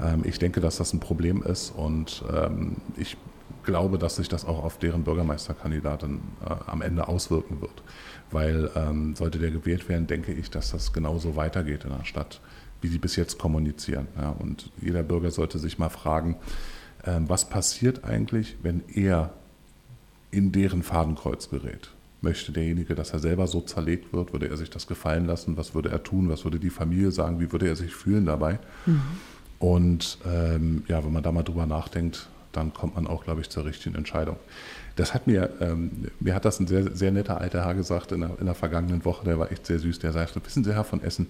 Ähm, 0.00 0.22
ich 0.24 0.38
denke, 0.38 0.60
dass 0.60 0.76
das 0.76 0.92
ein 0.92 1.00
Problem 1.00 1.42
ist 1.42 1.70
und 1.70 2.24
ähm, 2.32 2.76
ich 2.96 3.16
glaube, 3.64 3.98
dass 3.98 4.16
sich 4.16 4.28
das 4.28 4.44
auch 4.44 4.62
auf 4.62 4.78
deren 4.78 5.04
Bürgermeisterkandidatin 5.04 6.20
äh, 6.44 6.54
am 6.66 6.82
Ende 6.82 7.08
auswirken 7.08 7.60
wird. 7.60 7.82
Weil 8.30 8.70
ähm, 8.74 9.14
sollte 9.16 9.38
der 9.38 9.50
gewählt 9.50 9.88
werden, 9.88 10.06
denke 10.06 10.32
ich, 10.32 10.50
dass 10.50 10.70
das 10.70 10.92
genauso 10.92 11.36
weitergeht 11.36 11.84
in 11.84 11.90
der 11.90 12.04
Stadt, 12.04 12.40
wie 12.80 12.88
sie 12.88 12.98
bis 12.98 13.16
jetzt 13.16 13.38
kommunizieren. 13.38 14.08
Ja, 14.20 14.30
und 14.30 14.70
jeder 14.80 15.02
Bürger 15.02 15.30
sollte 15.30 15.58
sich 15.58 15.78
mal 15.78 15.88
fragen, 15.88 16.36
was 17.06 17.48
passiert 17.48 18.04
eigentlich, 18.04 18.56
wenn 18.62 18.82
er 18.92 19.34
in 20.30 20.52
deren 20.52 20.82
Fadenkreuz 20.82 21.50
gerät? 21.50 21.90
Möchte 22.20 22.52
derjenige, 22.52 22.94
dass 22.94 23.12
er 23.12 23.18
selber 23.18 23.46
so 23.46 23.60
zerlegt 23.60 24.12
wird? 24.12 24.32
Würde 24.32 24.48
er 24.48 24.56
sich 24.56 24.70
das 24.70 24.86
gefallen 24.86 25.26
lassen? 25.26 25.56
Was 25.56 25.74
würde 25.74 25.90
er 25.90 26.02
tun? 26.02 26.28
Was 26.30 26.44
würde 26.44 26.58
die 26.58 26.70
Familie 26.70 27.10
sagen? 27.10 27.40
Wie 27.40 27.52
würde 27.52 27.68
er 27.68 27.76
sich 27.76 27.94
fühlen 27.94 28.26
dabei? 28.26 28.58
Mhm. 28.86 29.02
Und 29.58 30.18
ähm, 30.26 30.84
ja, 30.88 31.04
wenn 31.04 31.12
man 31.12 31.22
da 31.22 31.32
mal 31.32 31.42
drüber 31.42 31.66
nachdenkt, 31.66 32.28
dann 32.52 32.72
kommt 32.72 32.94
man 32.94 33.06
auch, 33.06 33.24
glaube 33.24 33.40
ich, 33.40 33.50
zur 33.50 33.64
richtigen 33.64 33.94
Entscheidung. 33.94 34.36
Das 34.96 35.12
hat 35.12 35.26
mir, 35.26 35.50
ähm, 35.60 36.08
mir 36.20 36.34
hat 36.34 36.44
das 36.44 36.60
ein 36.60 36.66
sehr, 36.66 36.94
sehr 36.94 37.10
netter 37.10 37.40
alter 37.40 37.64
Herr 37.64 37.74
gesagt 37.74 38.12
in 38.12 38.20
der, 38.20 38.38
in 38.38 38.46
der 38.46 38.54
vergangenen 38.54 39.04
Woche, 39.04 39.24
der 39.24 39.38
war 39.38 39.50
echt 39.50 39.66
sehr 39.66 39.78
süß, 39.78 39.98
der 39.98 40.12
sagte, 40.12 40.40
wissen 40.44 40.64
Sie, 40.64 40.72
Herr 40.72 40.84
von 40.84 41.02
Essen, 41.02 41.26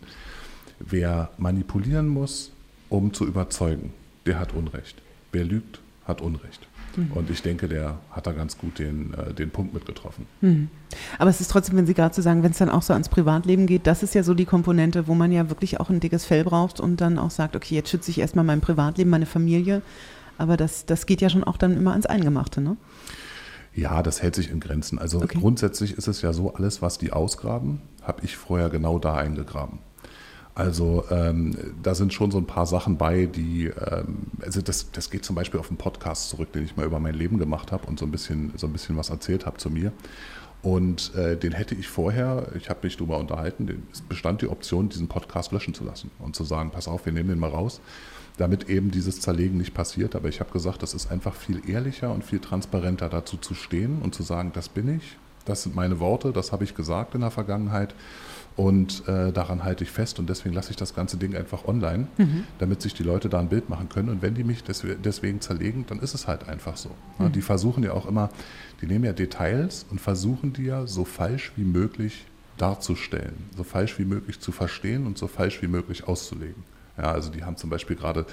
wer 0.79 1.31
manipulieren 1.39 2.09
muss, 2.09 2.53
um 2.91 3.15
zu 3.15 3.27
überzeugen, 3.27 3.93
der 4.27 4.39
hat 4.39 4.53
Unrecht 4.53 5.01
wer 5.35 5.45
lügt, 5.45 5.81
hat 6.07 6.21
Unrecht. 6.21 6.67
Mhm. 6.97 7.13
Und 7.13 7.31
ich 7.31 7.43
denke, 7.43 7.69
der 7.69 7.99
hat 8.11 8.27
da 8.27 8.33
ganz 8.33 8.59
gut 8.59 8.79
den, 8.79 9.15
äh, 9.15 9.35
den 9.35 9.51
Punkt 9.51 9.75
mitgetroffen. 9.75 10.27
Mhm. 10.41 10.69
Aber 11.19 11.31
es 11.31 11.41
ist 11.41 11.51
trotzdem, 11.51 11.77
wenn 11.77 11.87
Sie 11.87 11.95
gerade 11.95 12.15
so 12.15 12.23
sagen, 12.23 12.43
wenn 12.43 12.53
es 12.53 12.59
dann 12.59 12.71
auch 12.71 12.83
so 12.83 12.93
ans 12.93 13.09
Privatleben 13.09 13.67
geht, 13.67 13.87
das 13.87 14.03
ist 14.03 14.15
ja 14.15 14.23
so 14.23 14.35
die 14.35 14.45
Komponente, 14.45 15.07
wo 15.07 15.15
man 15.15 15.33
ja 15.33 15.51
wirklich 15.51 15.81
auch 15.81 15.91
ein 15.91 16.01
dickes 16.01 16.25
Fell 16.25 16.45
braucht 16.45 16.81
und 16.81 17.01
dann 17.01 17.19
auch 17.19 17.31
sagt, 17.31 17.57
okay, 17.57 17.75
jetzt 17.75 17.91
schütze 17.91 18.11
ich 18.11 18.19
erstmal 18.19 18.45
mein 18.45 18.61
Privatleben, 18.61 19.11
meine 19.11 19.27
Familie. 19.27 19.83
Aber 20.39 20.57
das, 20.57 20.87
das 20.87 21.07
geht 21.07 21.21
ja 21.21 21.31
schon 21.31 21.45
auch 21.45 21.57
dann 21.57 21.77
immer 21.77 21.93
ans 21.93 22.07
Eingemachte, 22.07 22.61
ne? 22.61 22.77
Ja, 23.77 24.03
das 24.05 24.23
hält 24.23 24.37
sich 24.37 24.51
in 24.51 24.61
Grenzen. 24.61 25.01
Also 25.01 25.21
okay. 25.21 25.39
grundsätzlich 25.39 25.95
ist 25.95 26.07
es 26.07 26.23
ja 26.23 26.33
so, 26.33 26.55
alles, 26.55 26.81
was 26.81 26.99
die 26.99 27.13
ausgraben, 27.13 27.81
habe 28.03 28.25
ich 28.25 28.37
vorher 28.37 28.69
genau 28.69 29.01
da 29.01 29.15
eingegraben. 29.15 29.81
Also 30.55 31.05
ähm, 31.11 31.75
da 31.83 31.97
sind 31.97 32.15
schon 32.15 32.31
so 32.31 32.39
ein 32.39 32.47
paar 32.47 32.67
Sachen 32.67 32.97
bei, 32.97 33.27
die, 33.27 33.67
ähm, 33.67 34.19
also 34.41 34.63
das, 34.63 34.91
das 34.93 35.11
geht 35.11 35.25
zum 35.25 35.35
Beispiel 35.35 35.59
auf 35.59 35.69
einen 35.69 35.79
Podcast 35.79 36.29
zurück, 36.29 36.53
den 36.53 36.65
ich 36.65 36.77
mal 36.77 36.87
über 36.87 37.01
mein 37.01 37.15
Leben 37.15 37.39
gemacht 37.39 37.73
habe 37.73 37.87
und 37.87 37.99
so 37.99 38.07
ein 38.07 38.13
bisschen, 38.13 38.53
so 38.57 38.69
ein 38.69 38.73
bisschen 38.73 38.97
was 38.97 39.11
erzählt 39.11 39.47
habe 39.47 39.57
zu 39.57 39.69
mir. 39.69 39.93
Und 40.63 41.15
äh, 41.15 41.37
den 41.37 41.53
hätte 41.53 41.75
ich 41.75 41.89
vorher, 41.89 42.47
ich 42.57 42.71
habe 42.71 42.81
mich 42.85 42.97
darüber 42.97 43.19
unterhalten, 43.19 43.87
es 43.93 44.01
bestand 44.01 44.43
die 44.43 44.49
Option, 44.49 44.89
diesen 44.89 45.09
Podcast 45.09 45.53
löschen 45.53 45.75
zu 45.75 45.85
lassen 45.85 46.11
und 46.21 46.37
zu 46.37 46.45
sagen, 46.45 46.71
pass 46.71 46.89
auf, 46.89 47.05
wir 47.05 47.13
nehmen 47.13 47.29
den 47.29 47.39
mal 47.39 47.51
raus, 47.51 47.81
damit 48.39 48.71
eben 48.71 48.91
dieses 48.91 49.21
Zerlegen 49.21 49.59
nicht 49.59 49.75
passiert. 49.75 50.15
Aber 50.15 50.29
ich 50.29 50.41
habe 50.41 50.53
gesagt, 50.53 50.83
das 50.83 50.95
ist 50.95 51.11
einfach 51.11 51.35
viel 51.35 51.69
ehrlicher 51.69 52.13
und 52.13 52.25
viel 52.25 52.39
transparenter 52.39 53.09
dazu 53.09 53.37
zu 53.37 53.55
stehen 53.55 54.01
und 54.03 54.15
zu 54.15 54.23
sagen, 54.23 54.53
das 54.55 54.69
bin 54.69 54.97
ich, 54.97 55.19
das 55.45 55.65
sind 55.65 55.75
meine 55.75 56.01
Worte, 56.01 56.33
das 56.33 56.53
habe 56.53 56.65
ich 56.65 56.75
gesagt 56.75 57.15
in 57.15 57.21
der 57.21 57.31
Vergangenheit. 57.31 57.95
Und 58.57 59.09
äh, 59.09 59.33
daran 59.33 59.65
halte 59.65 59.83
ich 59.83 59.91
fest 59.91 60.21
und 60.21 60.29
deswegen 60.29 60.55
lasse 60.55 60.71
ich 60.71 60.77
das 60.77 60.95
ganze 60.95 61.17
Ding 61.17 61.35
einfach 61.35 61.65
online, 61.65 62.07
mhm. 62.19 62.45
damit 62.59 62.83
sich 62.83 62.95
die 62.95 63.03
Leute 63.03 63.29
da 63.29 63.41
ein 63.41 63.49
Bild 63.49 63.69
machen 63.69 63.89
können. 63.89 64.09
Und 64.09 64.23
wenn 64.23 64.35
die 64.35 64.45
mich 64.45 64.63
deswegen 64.63 65.41
zerlegen, 65.41 65.87
dann 65.89 65.99
ist 65.99 66.15
es 66.15 66.29
halt 66.29 66.49
einfach 66.49 66.77
so. 66.77 66.91
Mhm. 67.19 67.33
Die 67.33 67.43
versuchen 67.43 67.83
ja 67.83 67.93
auch 67.93 68.07
immer, 68.07 68.31
die 68.81 68.87
nehmen 68.87 69.05
ja 69.05 69.13
Details 69.13 69.87
und 69.91 70.01
versuchen 70.01 70.53
die 70.53 70.65
ja 70.65 70.87
so 70.87 71.05
falsch 71.05 71.51
wie 71.57 71.65
möglich 71.65 72.27
darzustellen, 72.57 73.35
so 73.57 73.65
falsch 73.65 73.99
wie 73.99 74.05
möglich 74.05 74.39
zu 74.39 74.53
verstehen 74.53 75.07
und 75.07 75.19
so 75.19 75.27
falsch 75.27 75.61
wie 75.61 75.67
möglich 75.67 76.07
auszulegen. 76.07 76.63
Ja, 76.97 77.11
also 77.11 77.31
die 77.31 77.43
haben 77.43 77.57
zum 77.57 77.71
Beispiel 77.71 77.97
gerade 77.97 78.25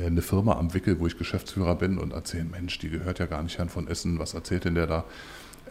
äh, 0.00 0.06
eine 0.06 0.22
Firma 0.22 0.56
am 0.56 0.72
Wickel, 0.72 0.98
wo 0.98 1.06
ich 1.06 1.18
Geschäftsführer 1.18 1.74
bin 1.74 1.98
und 1.98 2.14
erzählen, 2.14 2.50
Mensch, 2.50 2.78
die 2.78 2.88
gehört 2.88 3.18
ja 3.18 3.26
gar 3.26 3.42
nicht 3.42 3.58
Herrn 3.58 3.68
von 3.68 3.86
Essen, 3.86 4.18
was 4.18 4.32
erzählt 4.32 4.64
denn 4.64 4.76
der 4.76 4.86
da? 4.86 5.04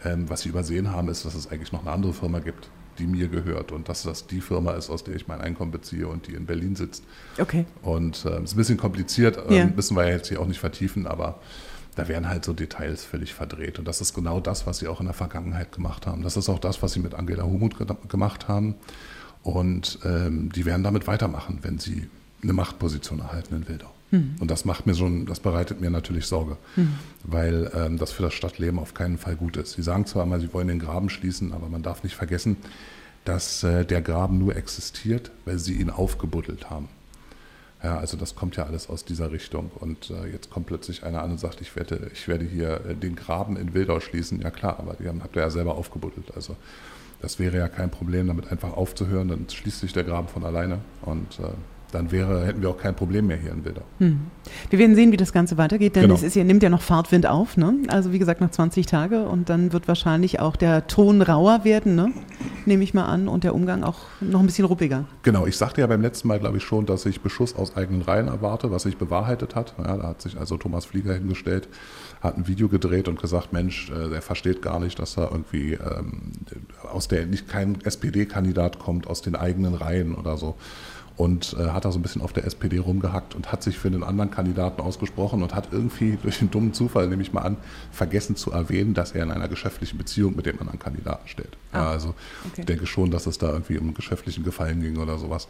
Ähm, 0.04 0.28
was 0.28 0.42
sie 0.42 0.48
übersehen 0.48 0.90
haben, 0.90 1.08
ist, 1.08 1.24
dass 1.24 1.34
es 1.34 1.50
eigentlich 1.50 1.72
noch 1.72 1.80
eine 1.80 1.90
andere 1.90 2.12
Firma 2.12 2.38
gibt, 2.38 2.68
die 2.98 3.06
mir 3.06 3.28
gehört 3.28 3.72
und 3.72 3.88
dass 3.88 4.02
das 4.02 4.26
die 4.26 4.40
Firma 4.40 4.72
ist, 4.72 4.90
aus 4.90 5.04
der 5.04 5.14
ich 5.16 5.28
mein 5.28 5.40
Einkommen 5.40 5.70
beziehe 5.70 6.06
und 6.08 6.26
die 6.26 6.34
in 6.34 6.46
Berlin 6.46 6.76
sitzt. 6.76 7.04
Okay. 7.38 7.66
Und 7.82 8.16
es 8.16 8.24
äh, 8.24 8.42
ist 8.42 8.54
ein 8.54 8.56
bisschen 8.56 8.76
kompliziert, 8.76 9.38
ähm, 9.48 9.52
ja. 9.54 9.66
müssen 9.66 9.96
wir 9.96 10.08
jetzt 10.08 10.28
hier 10.28 10.40
auch 10.40 10.46
nicht 10.46 10.60
vertiefen, 10.60 11.06
aber 11.06 11.38
da 11.94 12.08
werden 12.08 12.28
halt 12.28 12.44
so 12.44 12.52
Details 12.52 13.04
völlig 13.04 13.34
verdreht. 13.34 13.78
Und 13.78 13.86
das 13.86 14.00
ist 14.00 14.14
genau 14.14 14.40
das, 14.40 14.66
was 14.66 14.78
sie 14.78 14.88
auch 14.88 15.00
in 15.00 15.06
der 15.06 15.14
Vergangenheit 15.14 15.72
gemacht 15.72 16.06
haben. 16.06 16.22
Das 16.22 16.36
ist 16.36 16.48
auch 16.48 16.58
das, 16.58 16.82
was 16.82 16.92
sie 16.92 17.00
mit 17.00 17.14
Angela 17.14 17.44
Humut 17.44 17.76
ge 17.76 17.86
gemacht 18.08 18.48
haben. 18.48 18.74
Und 19.42 19.98
ähm, 20.04 20.50
die 20.52 20.64
werden 20.64 20.82
damit 20.82 21.06
weitermachen, 21.06 21.58
wenn 21.62 21.78
sie 21.78 22.08
eine 22.42 22.52
Machtposition 22.52 23.20
erhalten 23.20 23.56
in 23.56 23.68
Wildau. 23.68 23.90
Mhm. 24.12 24.36
Und 24.38 24.50
das 24.50 24.64
macht 24.64 24.86
mir 24.86 24.94
schon, 24.94 25.26
das 25.26 25.40
bereitet 25.40 25.80
mir 25.80 25.90
natürlich 25.90 26.26
Sorge, 26.26 26.56
mhm. 26.76 26.94
weil 27.24 27.72
ähm, 27.74 27.98
das 27.98 28.12
für 28.12 28.22
das 28.22 28.34
Stadtleben 28.34 28.78
auf 28.78 28.94
keinen 28.94 29.18
Fall 29.18 29.34
gut 29.34 29.56
ist. 29.56 29.72
Sie 29.72 29.82
sagen 29.82 30.06
zwar 30.06 30.22
einmal, 30.22 30.40
sie 30.40 30.52
wollen 30.52 30.68
den 30.68 30.78
Graben 30.78 31.10
schließen, 31.10 31.52
aber 31.52 31.68
man 31.68 31.82
darf 31.82 32.04
nicht 32.04 32.14
vergessen, 32.14 32.56
dass 33.24 33.64
äh, 33.64 33.84
der 33.84 34.02
Graben 34.02 34.38
nur 34.38 34.54
existiert, 34.54 35.32
weil 35.44 35.58
sie 35.58 35.74
ihn 35.74 35.90
aufgebuddelt 35.90 36.70
haben. 36.70 36.88
Ja, 37.82 37.98
also 37.98 38.16
das 38.16 38.36
kommt 38.36 38.54
ja 38.56 38.64
alles 38.64 38.88
aus 38.88 39.04
dieser 39.04 39.32
Richtung. 39.32 39.70
Und 39.74 40.10
äh, 40.10 40.26
jetzt 40.30 40.50
kommt 40.50 40.66
plötzlich 40.66 41.02
einer 41.02 41.22
an 41.22 41.32
und 41.32 41.40
sagt, 41.40 41.60
ich 41.60 41.74
werde, 41.74 42.10
ich 42.12 42.28
werde 42.28 42.44
hier 42.44 42.84
äh, 42.86 42.94
den 42.94 43.16
Graben 43.16 43.56
in 43.56 43.74
Wildau 43.74 43.98
schließen. 43.98 44.40
Ja 44.40 44.50
klar, 44.50 44.78
aber 44.78 44.94
die 44.94 45.08
haben, 45.08 45.22
habt 45.22 45.34
ihr 45.34 45.42
ja 45.42 45.50
selber 45.50 45.74
aufgebuddelt. 45.74 46.36
Also 46.36 46.56
das 47.20 47.38
wäre 47.38 47.56
ja 47.56 47.68
kein 47.68 47.90
Problem, 47.90 48.28
damit 48.28 48.52
einfach 48.52 48.72
aufzuhören. 48.76 49.28
Dann 49.28 49.48
schließt 49.48 49.80
sich 49.80 49.92
der 49.92 50.04
Graben 50.04 50.28
von 50.28 50.44
alleine. 50.44 50.78
Und 51.00 51.40
äh, 51.40 51.48
dann 51.92 52.10
wäre, 52.10 52.44
hätten 52.46 52.62
wir 52.62 52.70
auch 52.70 52.78
kein 52.78 52.94
Problem 52.96 53.26
mehr 53.28 53.36
hier 53.36 53.52
in 53.52 53.64
Wildau. 53.64 53.82
Hm. 53.98 54.18
Wir 54.70 54.78
werden 54.78 54.94
sehen, 54.96 55.12
wie 55.12 55.16
das 55.16 55.32
Ganze 55.32 55.56
weitergeht, 55.58 55.94
denn 55.94 56.02
Genau. 56.02 56.14
es 56.14 56.22
ist, 56.22 56.34
ja- 56.34 56.42
nimmt 56.44 56.62
ja 56.62 56.68
noch 56.70 56.82
Fahrtwind 56.82 57.26
auf. 57.26 57.56
Ne? 57.56 57.74
Also 57.88 58.12
wie 58.12 58.18
gesagt, 58.18 58.40
noch 58.40 58.50
20 58.50 58.86
Tage 58.86 59.24
und 59.24 59.48
dann 59.48 59.72
wird 59.72 59.86
wahrscheinlich 59.88 60.40
auch 60.40 60.56
der 60.56 60.86
Ton 60.86 61.22
rauer 61.22 61.64
werden, 61.64 61.94
ne? 61.94 62.12
nehme 62.64 62.84
ich 62.84 62.94
mal 62.94 63.04
an, 63.06 63.28
und 63.28 63.44
der 63.44 63.54
Umgang 63.54 63.82
auch 63.82 63.98
noch 64.20 64.40
ein 64.40 64.46
bisschen 64.46 64.64
ruppiger. 64.64 65.04
Genau, 65.22 65.46
ich 65.46 65.56
sagte 65.56 65.80
ja 65.80 65.86
beim 65.86 66.00
letzten 66.02 66.28
Mal, 66.28 66.38
glaube 66.38 66.58
ich, 66.58 66.62
schon, 66.64 66.86
dass 66.86 67.04
ich 67.06 67.20
Beschuss 67.20 67.56
aus 67.56 67.76
eigenen 67.76 68.02
Reihen 68.02 68.28
erwarte, 68.28 68.70
was 68.70 68.84
sich 68.84 68.96
bewahrheitet 68.96 69.54
hat. 69.54 69.74
Ja, 69.78 69.96
da 69.96 70.08
hat 70.08 70.22
sich 70.22 70.38
also 70.38 70.56
Thomas 70.56 70.84
Flieger 70.84 71.14
hingestellt, 71.14 71.68
hat 72.20 72.36
ein 72.38 72.46
Video 72.46 72.68
gedreht 72.68 73.08
und 73.08 73.20
gesagt, 73.20 73.52
Mensch, 73.52 73.90
äh, 73.90 74.08
der 74.10 74.22
versteht 74.22 74.62
gar 74.62 74.78
nicht, 74.80 74.98
dass 74.98 75.14
da 75.16 75.28
irgendwie 75.30 75.72
ähm, 75.74 76.32
aus 76.92 77.08
der 77.08 77.26
nicht 77.26 77.48
kein 77.48 77.80
SPD-Kandidat 77.84 78.78
kommt 78.78 79.06
aus 79.08 79.22
den 79.22 79.34
eigenen 79.34 79.74
Reihen 79.74 80.14
oder 80.14 80.36
so. 80.36 80.54
Und 81.16 81.54
äh, 81.58 81.68
hat 81.70 81.84
da 81.84 81.92
so 81.92 81.98
ein 81.98 82.02
bisschen 82.02 82.22
auf 82.22 82.32
der 82.32 82.44
SPD 82.46 82.78
rumgehackt 82.78 83.34
und 83.34 83.52
hat 83.52 83.62
sich 83.62 83.78
für 83.78 83.90
den 83.90 84.02
anderen 84.02 84.30
Kandidaten 84.30 84.80
ausgesprochen 84.80 85.42
und 85.42 85.54
hat 85.54 85.68
irgendwie 85.70 86.16
durch 86.22 86.40
einen 86.40 86.50
dummen 86.50 86.72
Zufall, 86.72 87.08
nehme 87.08 87.22
ich 87.22 87.32
mal 87.32 87.42
an, 87.42 87.56
vergessen 87.90 88.34
zu 88.34 88.50
erwähnen, 88.50 88.94
dass 88.94 89.12
er 89.12 89.22
in 89.24 89.30
einer 89.30 89.48
geschäftlichen 89.48 89.98
Beziehung 89.98 90.34
mit 90.36 90.46
dem 90.46 90.58
anderen 90.58 90.78
Kandidaten 90.78 91.28
steht. 91.28 91.50
Ja, 91.72 91.82
Ah, 91.82 91.90
also 91.90 92.14
okay. 92.50 92.60
ich 92.60 92.66
denke 92.66 92.86
schon, 92.86 93.10
dass 93.10 93.26
es 93.26 93.38
da 93.38 93.50
irgendwie 93.52 93.76
um 93.78 93.84
einen 93.88 93.94
geschäftlichen 93.94 94.42
Gefallen 94.44 94.80
ging 94.80 94.96
oder 94.98 95.18
sowas. 95.18 95.48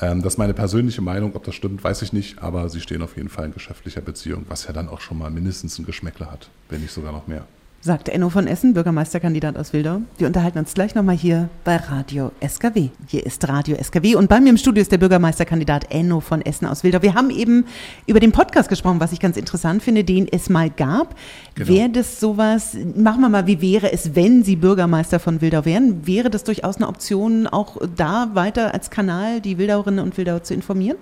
Ähm, 0.00 0.22
das 0.22 0.34
ist 0.34 0.38
meine 0.38 0.54
persönliche 0.54 1.02
Meinung, 1.02 1.34
ob 1.34 1.44
das 1.44 1.54
stimmt, 1.54 1.82
weiß 1.82 2.02
ich 2.02 2.12
nicht, 2.12 2.40
aber 2.42 2.68
sie 2.68 2.80
stehen 2.80 3.02
auf 3.02 3.16
jeden 3.16 3.28
Fall 3.28 3.46
in 3.46 3.52
geschäftlicher 3.54 4.00
Beziehung, 4.00 4.44
was 4.48 4.66
ja 4.66 4.72
dann 4.72 4.88
auch 4.88 5.00
schon 5.00 5.18
mal 5.18 5.30
mindestens 5.30 5.78
ein 5.78 5.84
Geschmäckle 5.86 6.30
hat, 6.30 6.48
wenn 6.68 6.80
nicht 6.80 6.92
sogar 6.92 7.12
noch 7.12 7.26
mehr. 7.26 7.44
Sagt 7.84 8.08
Enno 8.08 8.30
von 8.30 8.46
Essen, 8.46 8.74
Bürgermeisterkandidat 8.74 9.56
aus 9.56 9.72
Wildau. 9.72 10.02
Wir 10.16 10.28
unterhalten 10.28 10.60
uns 10.60 10.72
gleich 10.72 10.94
nochmal 10.94 11.16
hier 11.16 11.48
bei 11.64 11.74
Radio 11.74 12.30
SKW. 12.40 12.90
Hier 13.08 13.26
ist 13.26 13.48
Radio 13.48 13.76
SKW 13.76 14.14
und 14.14 14.28
bei 14.28 14.40
mir 14.40 14.50
im 14.50 14.56
Studio 14.56 14.80
ist 14.80 14.92
der 14.92 14.98
Bürgermeisterkandidat 14.98 15.92
Enno 15.92 16.20
von 16.20 16.42
Essen 16.42 16.66
aus 16.66 16.84
Wildau. 16.84 17.02
Wir 17.02 17.14
haben 17.14 17.30
eben 17.30 17.64
über 18.06 18.20
den 18.20 18.30
Podcast 18.30 18.68
gesprochen, 18.68 19.00
was 19.00 19.10
ich 19.10 19.18
ganz 19.18 19.36
interessant 19.36 19.82
finde, 19.82 20.04
den 20.04 20.28
es 20.30 20.48
mal 20.48 20.70
gab. 20.70 21.16
Genau. 21.56 21.68
Wäre 21.68 21.90
das 21.90 22.20
sowas, 22.20 22.76
machen 22.94 23.20
wir 23.20 23.28
mal, 23.28 23.48
wie 23.48 23.60
wäre 23.60 23.92
es, 23.92 24.14
wenn 24.14 24.44
Sie 24.44 24.54
Bürgermeister 24.54 25.18
von 25.18 25.40
Wildau 25.40 25.64
wären? 25.64 26.06
Wäre 26.06 26.30
das 26.30 26.44
durchaus 26.44 26.76
eine 26.76 26.86
Option, 26.86 27.48
auch 27.48 27.78
da 27.96 28.30
weiter 28.34 28.74
als 28.74 28.90
Kanal 28.90 29.40
die 29.40 29.58
Wildauerinnen 29.58 30.04
und 30.04 30.16
Wildauer 30.16 30.44
zu 30.44 30.54
informieren? 30.54 30.98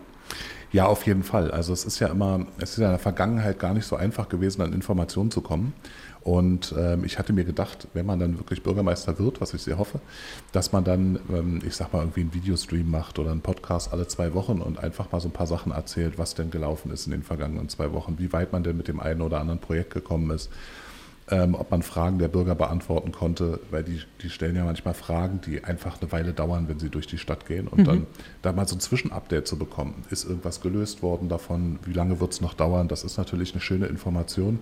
Ja, 0.72 0.86
auf 0.86 1.04
jeden 1.06 1.24
Fall. 1.24 1.50
Also 1.50 1.72
es 1.72 1.84
ist 1.84 1.98
ja 1.98 2.08
immer, 2.08 2.46
es 2.58 2.72
ist 2.72 2.78
in 2.78 2.84
der 2.84 2.98
Vergangenheit 2.98 3.58
gar 3.58 3.74
nicht 3.74 3.86
so 3.86 3.96
einfach 3.96 4.28
gewesen, 4.28 4.62
an 4.62 4.72
Informationen 4.72 5.30
zu 5.30 5.40
kommen. 5.40 5.72
Und 6.22 6.74
ähm, 6.78 7.04
ich 7.04 7.18
hatte 7.18 7.32
mir 7.32 7.44
gedacht, 7.44 7.88
wenn 7.94 8.04
man 8.04 8.20
dann 8.20 8.38
wirklich 8.38 8.62
Bürgermeister 8.62 9.18
wird, 9.18 9.40
was 9.40 9.54
ich 9.54 9.62
sehr 9.62 9.78
hoffe, 9.78 10.00
dass 10.52 10.70
man 10.70 10.84
dann, 10.84 11.18
ähm, 11.32 11.60
ich 11.66 11.74
sag 11.74 11.92
mal, 11.92 12.00
irgendwie 12.00 12.20
einen 12.20 12.34
Videostream 12.34 12.90
macht 12.90 13.18
oder 13.18 13.30
einen 13.30 13.40
Podcast 13.40 13.92
alle 13.92 14.06
zwei 14.06 14.34
Wochen 14.34 14.60
und 14.60 14.78
einfach 14.78 15.10
mal 15.12 15.20
so 15.20 15.28
ein 15.28 15.32
paar 15.32 15.46
Sachen 15.46 15.72
erzählt, 15.72 16.18
was 16.18 16.34
denn 16.34 16.50
gelaufen 16.50 16.92
ist 16.92 17.06
in 17.06 17.12
den 17.12 17.22
vergangenen 17.22 17.68
zwei 17.68 17.92
Wochen, 17.92 18.18
wie 18.18 18.32
weit 18.32 18.52
man 18.52 18.62
denn 18.62 18.76
mit 18.76 18.86
dem 18.86 19.00
einen 19.00 19.22
oder 19.22 19.40
anderen 19.40 19.60
Projekt 19.60 19.94
gekommen 19.94 20.30
ist, 20.30 20.50
ähm, 21.30 21.54
ob 21.54 21.70
man 21.70 21.82
Fragen 21.82 22.18
der 22.18 22.28
Bürger 22.28 22.54
beantworten 22.54 23.12
konnte, 23.12 23.60
weil 23.70 23.84
die, 23.84 24.00
die 24.22 24.30
stellen 24.30 24.56
ja 24.56 24.64
manchmal 24.64 24.94
Fragen, 24.94 25.40
die 25.46 25.62
einfach 25.64 26.00
eine 26.00 26.10
Weile 26.12 26.32
dauern, 26.32 26.68
wenn 26.68 26.78
sie 26.78 26.90
durch 26.90 27.06
die 27.06 27.18
Stadt 27.18 27.46
gehen. 27.46 27.68
Und 27.68 27.86
dann 27.86 28.06
da 28.42 28.52
mal 28.52 28.66
so 28.66 28.76
ein 28.76 28.80
Zwischenupdate 28.80 29.46
zu 29.46 29.58
bekommen. 29.58 30.04
Ist 30.10 30.24
irgendwas 30.24 30.60
gelöst 30.60 31.02
worden 31.02 31.28
davon? 31.28 31.78
Wie 31.84 31.92
lange 31.92 32.20
wird 32.20 32.32
es 32.32 32.40
noch 32.40 32.54
dauern? 32.54 32.88
Das 32.88 33.04
ist 33.04 33.16
natürlich 33.16 33.52
eine 33.52 33.60
schöne 33.60 33.86
Information. 33.86 34.60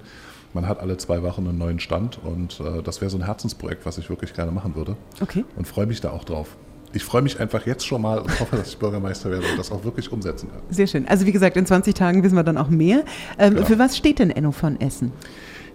Man 0.55 0.67
hat 0.67 0.81
alle 0.81 0.97
zwei 0.97 1.23
Wochen 1.23 1.47
einen 1.47 1.59
neuen 1.59 1.81
Stand 1.81 2.19
und 2.25 2.61
äh, 2.61 2.83
das 2.83 3.01
wäre 3.01 3.11
so 3.11 3.19
ein 3.19 3.25
Herzensprojekt, 3.25 3.85
was 3.85 3.99
ich 3.99 4.09
wirklich 4.09 4.33
gerne 4.35 4.51
machen 4.51 4.75
würde. 4.77 4.97
Okay. 5.21 5.45
Und 5.57 5.67
freue 5.69 5.87
mich 5.87 6.01
da 6.01 6.11
auch 6.11 6.25
drauf. 6.25 6.57
Ich 6.95 7.05
freue 7.05 7.21
mich 7.21 7.39
einfach 7.39 7.67
jetzt 7.67 7.87
schon 7.87 8.01
mal 8.01 8.19
und 8.19 8.41
hoffe, 8.41 8.57
dass 8.57 8.69
ich 8.69 8.79
Bürgermeister 8.79 9.31
werde 9.31 9.47
und 9.47 9.59
das 9.59 9.71
auch 9.71 9.85
wirklich 9.85 10.11
umsetzen 10.11 10.49
kann. 10.51 10.61
Sehr 10.71 10.87
schön. 10.87 11.07
Also 11.07 11.27
wie 11.27 11.33
gesagt, 11.33 11.57
in 11.59 11.67
20 11.67 11.95
Tagen 11.95 12.23
wissen 12.23 12.35
wir 12.35 12.45
dann 12.45 12.57
auch 12.57 12.71
mehr. 12.71 13.05
Ähm, 13.39 13.55
Genau. 13.57 13.67
Für 13.67 13.79
was 13.79 13.97
steht 13.97 14.19
denn 14.21 14.31
Enno 14.31 14.53
von 14.53 14.81
Essen? 14.81 15.13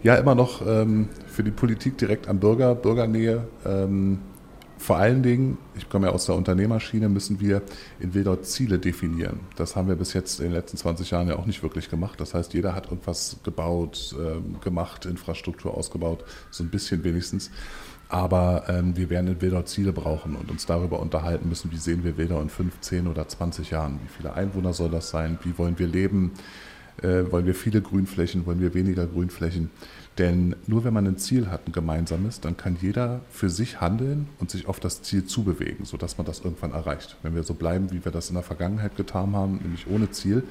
Ja, 0.03 0.15
immer 0.15 0.35
noch 0.35 0.61
ähm, 0.67 1.07
für 1.27 1.45
die 1.45 1.51
Politik 1.51 1.97
direkt 1.97 2.27
am 2.27 2.39
Bürger, 2.39 2.75
Bürgernähe. 2.75 3.47
Ähm, 3.65 4.19
vor 4.77 4.97
allen 4.97 5.23
Dingen, 5.23 5.57
ich 5.75 5.87
komme 5.87 6.07
ja 6.07 6.13
aus 6.13 6.25
der 6.25 6.35
Unternehmerschiene, 6.35 7.07
müssen 7.07 7.39
wir 7.39 7.61
in 8.01 8.13
Wildau 8.13 8.35
Ziele 8.35 8.79
definieren. 8.79 9.39
Das 9.55 9.77
haben 9.77 9.87
wir 9.87 9.95
bis 9.95 10.11
jetzt 10.11 10.41
in 10.41 10.47
den 10.47 10.55
letzten 10.55 10.75
20 10.75 11.09
Jahren 11.11 11.29
ja 11.29 11.37
auch 11.37 11.45
nicht 11.45 11.63
wirklich 11.63 11.89
gemacht. 11.89 12.19
Das 12.19 12.33
heißt, 12.33 12.53
jeder 12.53 12.75
hat 12.75 12.91
irgendwas 12.91 13.37
gebaut, 13.45 14.13
ähm, 14.19 14.57
gemacht, 14.59 15.05
Infrastruktur 15.05 15.73
ausgebaut, 15.73 16.25
so 16.51 16.65
ein 16.65 16.69
bisschen 16.69 17.05
wenigstens. 17.05 17.49
Aber 18.09 18.65
ähm, 18.67 18.97
wir 18.97 19.09
werden 19.09 19.27
in 19.27 19.41
Wildau 19.41 19.61
Ziele 19.61 19.93
brauchen 19.93 20.35
und 20.35 20.51
uns 20.51 20.65
darüber 20.65 20.99
unterhalten 20.99 21.47
müssen, 21.47 21.71
wie 21.71 21.77
sehen 21.77 22.03
wir 22.03 22.17
Wildau 22.17 22.41
in 22.41 22.49
15 22.49 23.07
oder 23.07 23.25
20 23.25 23.69
Jahren? 23.69 24.01
Wie 24.03 24.09
viele 24.09 24.33
Einwohner 24.33 24.73
soll 24.73 24.89
das 24.89 25.09
sein? 25.09 25.39
Wie 25.43 25.57
wollen 25.57 25.79
wir 25.79 25.87
leben? 25.87 26.33
Äh, 27.01 27.31
wollen 27.31 27.45
wir 27.45 27.55
viele 27.55 27.81
Grünflächen? 27.81 28.45
Wollen 28.45 28.61
wir 28.61 28.73
weniger 28.73 29.07
Grünflächen? 29.07 29.71
Denn 30.17 30.55
nur 30.67 30.83
wenn 30.83 30.93
man 30.93 31.07
ein 31.07 31.17
Ziel 31.17 31.49
hat, 31.49 31.67
ein 31.67 31.71
gemeinsames, 31.71 32.39
dann 32.39 32.55
kann 32.55 32.77
jeder 32.79 33.21
für 33.31 33.49
sich 33.49 33.81
handeln 33.81 34.29
und 34.39 34.51
sich 34.51 34.67
auf 34.67 34.79
das 34.79 35.01
Ziel 35.01 35.25
zubewegen, 35.25 35.85
sodass 35.85 36.17
man 36.17 36.27
das 36.27 36.41
irgendwann 36.41 36.71
erreicht. 36.71 37.17
Wenn 37.23 37.33
wir 37.33 37.43
so 37.43 37.55
bleiben, 37.55 37.91
wie 37.91 38.05
wir 38.05 38.11
das 38.11 38.29
in 38.29 38.35
der 38.35 38.43
Vergangenheit 38.43 38.95
getan 38.95 39.35
haben, 39.35 39.57
nämlich 39.57 39.87
ohne 39.87 40.11
Ziel, 40.11 40.43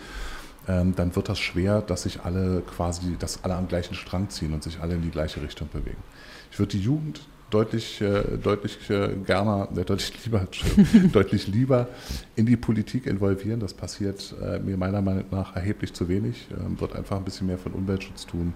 ähm, 0.66 0.94
dann 0.96 1.14
wird 1.14 1.28
das 1.28 1.38
schwer, 1.38 1.80
dass 1.80 2.02
sich 2.02 2.22
alle 2.22 2.62
quasi, 2.62 3.16
dass 3.18 3.44
alle 3.44 3.54
am 3.54 3.68
gleichen 3.68 3.94
Strang 3.94 4.30
ziehen 4.30 4.52
und 4.52 4.62
sich 4.62 4.80
alle 4.80 4.94
in 4.94 5.02
die 5.02 5.10
gleiche 5.10 5.42
Richtung 5.42 5.68
bewegen. 5.72 6.02
Ich 6.50 6.58
würde 6.58 6.72
die 6.72 6.82
Jugend 6.82 7.20
deutlich, 7.52 8.00
äh, 8.00 8.22
deutlich 8.42 8.90
äh, 8.90 9.14
gerne, 9.26 9.68
äh, 9.76 9.84
deutlich 9.84 10.12
lieber, 10.24 10.46
deutlich 11.12 11.46
lieber 11.46 11.88
in 12.34 12.46
die 12.46 12.56
Politik 12.56 13.06
involvieren. 13.06 13.60
Das 13.60 13.74
passiert 13.74 14.34
mir 14.64 14.76
meiner 14.76 15.02
Meinung 15.02 15.24
nach 15.30 15.54
erheblich 15.54 15.92
zu 15.92 16.08
wenig. 16.08 16.48
Ähm, 16.50 16.80
wird 16.80 16.94
einfach 16.94 17.16
ein 17.16 17.24
bisschen 17.24 17.46
mehr 17.46 17.58
von 17.58 17.72
Umweltschutz 17.72 18.26
tun 18.26 18.54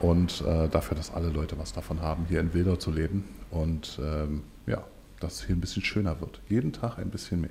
und 0.00 0.44
dafür, 0.70 0.96
dass 0.96 1.12
alle 1.12 1.28
Leute 1.28 1.58
was 1.58 1.72
davon 1.72 2.00
haben, 2.00 2.26
hier 2.28 2.38
in 2.38 2.54
Wildau 2.54 2.76
zu 2.76 2.92
leben 2.92 3.24
und 3.50 3.98
ähm, 4.00 4.42
ja, 4.66 4.84
dass 5.18 5.34
es 5.34 5.46
hier 5.46 5.56
ein 5.56 5.60
bisschen 5.60 5.82
schöner 5.82 6.20
wird. 6.20 6.40
Jeden 6.48 6.72
Tag 6.72 6.98
ein 6.98 7.10
bisschen 7.10 7.40
mehr. 7.40 7.50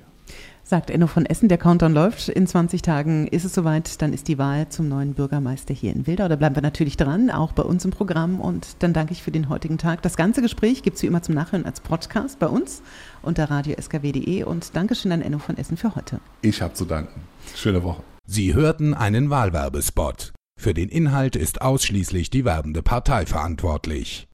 Sagt 0.62 0.90
Enno 0.90 1.06
von 1.06 1.24
Essen, 1.24 1.48
der 1.48 1.56
Countdown 1.56 1.94
läuft. 1.94 2.28
In 2.28 2.46
20 2.46 2.82
Tagen 2.82 3.26
ist 3.26 3.44
es 3.44 3.54
soweit, 3.54 4.02
dann 4.02 4.12
ist 4.12 4.28
die 4.28 4.36
Wahl 4.36 4.68
zum 4.68 4.86
neuen 4.86 5.14
Bürgermeister 5.14 5.72
hier 5.72 5.94
in 5.94 6.06
Wildau. 6.06 6.28
Da 6.28 6.36
bleiben 6.36 6.54
wir 6.56 6.62
natürlich 6.62 6.98
dran, 6.98 7.30
auch 7.30 7.52
bei 7.52 7.62
uns 7.62 7.86
im 7.86 7.90
Programm. 7.90 8.38
Und 8.38 8.76
dann 8.80 8.92
danke 8.92 9.12
ich 9.12 9.22
für 9.22 9.30
den 9.30 9.48
heutigen 9.48 9.78
Tag. 9.78 10.02
Das 10.02 10.18
ganze 10.18 10.42
Gespräch 10.42 10.82
gibt 10.82 10.96
es 10.96 11.02
wie 11.02 11.06
immer 11.06 11.22
zum 11.22 11.34
Nachhören 11.34 11.64
als 11.64 11.80
Podcast 11.80 12.38
bei 12.38 12.48
uns 12.48 12.82
unter 13.22 13.50
radioskw.de. 13.50 14.42
Und 14.42 14.76
Dankeschön 14.76 15.10
an 15.10 15.22
Enno 15.22 15.38
von 15.38 15.56
Essen 15.56 15.78
für 15.78 15.94
heute. 15.94 16.20
Ich 16.42 16.60
habe 16.60 16.74
zu 16.74 16.84
danken. 16.84 17.22
Schöne 17.54 17.82
Woche. 17.82 18.02
Sie 18.26 18.52
hörten 18.52 18.92
einen 18.92 19.30
Wahlwerbespot. 19.30 20.34
Für 20.60 20.74
den 20.74 20.90
Inhalt 20.90 21.34
ist 21.34 21.62
ausschließlich 21.62 22.28
die 22.28 22.44
werbende 22.44 22.82
Partei 22.82 23.24
verantwortlich. 23.24 24.28